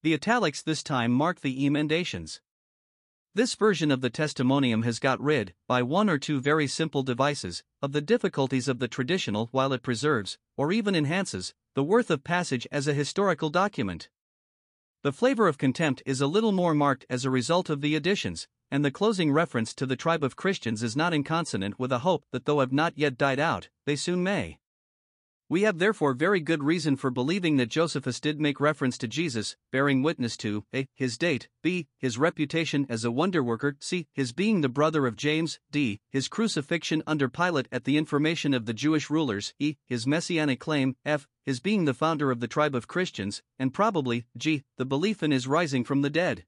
The 0.02 0.14
italics 0.14 0.62
this 0.62 0.84
time 0.84 1.11
mark 1.11 1.40
the 1.40 1.66
emendations. 1.66 2.40
This 3.34 3.56
version 3.56 3.90
of 3.90 4.00
the 4.00 4.11
testimonium 4.11 4.84
has 4.84 5.00
got 5.00 5.20
rid, 5.20 5.54
by 5.66 5.82
one 5.82 6.08
or 6.08 6.18
two 6.18 6.40
very 6.40 6.68
simple 6.68 7.02
devices, 7.02 7.64
of 7.82 7.90
the 7.90 8.00
difficulties 8.00 8.68
of 8.68 8.78
the 8.78 8.87
traditional 8.87 9.48
while 9.50 9.72
it 9.72 9.82
preserves, 9.82 10.38
or 10.56 10.70
even 10.70 10.94
enhances, 10.94 11.52
the 11.74 11.82
worth 11.82 12.11
of 12.11 12.22
passage 12.22 12.64
as 12.70 12.87
a 12.87 12.94
historical 12.94 13.50
document. 13.50 14.08
The 15.02 15.12
flavor 15.12 15.48
of 15.48 15.58
contempt 15.58 16.02
is 16.06 16.20
a 16.20 16.28
little 16.28 16.52
more 16.52 16.74
marked 16.74 17.04
as 17.11 17.24
a 17.24 17.30
result 17.30 17.68
of 17.68 17.80
the 17.80 17.96
additions, 17.96 18.46
and 18.70 18.84
the 18.84 18.92
closing 18.92 19.32
reference 19.32 19.74
to 19.74 19.87
the 19.87 19.96
tribe 19.96 20.22
of 20.22 20.37
Christians 20.37 20.84
is 20.84 20.96
not 20.96 21.12
inconsonant 21.12 21.76
with 21.76 21.90
a 21.90 22.00
hope 22.00 22.24
that 22.30 22.44
though 22.44 22.61
have 22.61 22.72
not 22.72 22.96
yet 22.96 23.18
died 23.18 23.40
out, 23.40 23.68
they 23.84 23.96
soon 23.96 24.22
may. 24.22 24.61
We 25.50 25.62
have 25.62 25.78
therefore 25.78 26.12
very 26.12 26.40
good 26.40 26.62
reason 26.62 26.96
for 26.96 27.11
believing 27.11 27.56
that 27.56 27.70
Josephus 27.70 28.20
did 28.20 28.38
make 28.38 28.61
reference 28.61 28.98
to 28.98 29.08
Jesus, 29.08 29.56
bearing 29.72 30.02
witness 30.02 30.37
to 30.38 30.66
a. 30.74 30.87
his 30.94 31.16
date, 31.16 31.48
b. 31.62 31.87
his 31.96 32.18
reputation 32.18 32.84
as 32.90 33.02
a 33.02 33.11
wonder 33.11 33.42
worker, 33.42 33.78
c. 33.80 34.06
his 34.12 34.32
being 34.32 34.61
the 34.61 34.68
brother 34.68 35.06
of 35.06 35.16
James, 35.16 35.58
d. 35.70 36.00
his 36.11 36.28
crucifixion 36.28 37.02
under 37.06 37.30
Pilate 37.30 37.66
at 37.72 37.84
the 37.84 37.96
information 37.96 38.52
of 38.52 38.66
the 38.66 38.74
Jewish 38.74 39.08
rulers, 39.08 39.54
e. 39.58 39.76
his 39.87 40.06
messianic 40.06 40.61
claim, 40.61 40.96
f. 41.06 41.26
his 41.46 41.61
being 41.61 41.87
the 41.87 41.94
founder 41.94 42.30
of 42.30 42.40
the 42.40 42.46
tribe 42.46 42.74
of 42.74 42.87
Christians, 42.87 43.42
and 43.58 43.72
probably, 43.72 44.26
g. 44.37 44.64
the 44.76 44.84
belief 44.84 45.22
in 45.22 45.30
his 45.30 45.46
rising 45.46 45.82
from 45.82 46.02
the 46.02 46.11
dead. 46.11 46.44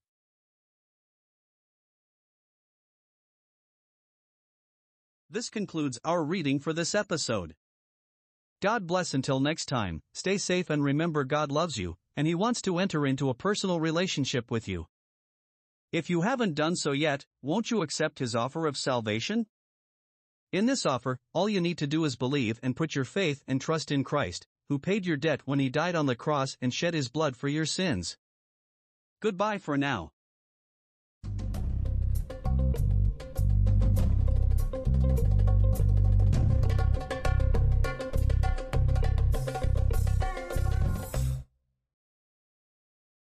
This 5.31 5.49
concludes 5.49 5.99
our 6.05 6.23
reading 6.23 6.61
for 6.61 6.75
this 6.75 6.95
episode. 6.95 7.55
God 8.61 8.87
bless 8.87 9.15
until 9.15 9.41
next 9.41 9.67
time, 9.67 10.03
stay 10.13 10.37
safe 10.37 10.69
and 10.69 10.85
remember 10.85 11.25
God 11.25 11.51
loves 11.51 11.79
you, 11.79 11.97
and 12.15 12.27
He 12.27 12.35
wants 12.35 12.61
to 12.63 12.79
enter 12.79 13.07
into 13.07 13.31
a 13.31 13.35
personal 13.35 13.81
relationship 13.81 14.51
with 14.51 14.69
you. 14.69 14.87
If 15.93 16.11
you 16.11 16.21
haven't 16.21 16.57
done 16.57 16.77
so 16.77 16.93
yet, 16.93 17.25
won't 17.41 17.71
you 17.71 17.81
accept 17.81 18.19
His 18.19 18.35
offer 18.35 18.67
of 18.67 18.77
salvation? 18.77 19.47
In 20.53 20.67
this 20.67 20.85
offer, 20.85 21.19
all 21.33 21.49
you 21.49 21.61
need 21.61 21.79
to 21.79 21.87
do 21.87 22.05
is 22.05 22.17
believe 22.17 22.61
and 22.63 22.77
put 22.77 22.95
your 22.95 23.07
faith 23.07 23.43
and 23.49 23.63
trust 23.63 23.91
in 23.91 24.05
Christ, 24.05 24.47
who 24.69 24.79
paid 24.79 25.07
your 25.07 25.17
debt 25.17 25.41
when 25.47 25.59
He 25.59 25.71
died 25.71 25.95
on 25.95 26.05
the 26.05 26.15
cross 26.15 26.59
and 26.61 26.75
shed 26.75 26.93
His 26.93 27.09
blood 27.09 27.37
for 27.37 27.49
your 27.49 27.67
sins. 27.67 28.19
Goodbye 29.21 29.57
for 29.57 29.79
now. 29.79 30.11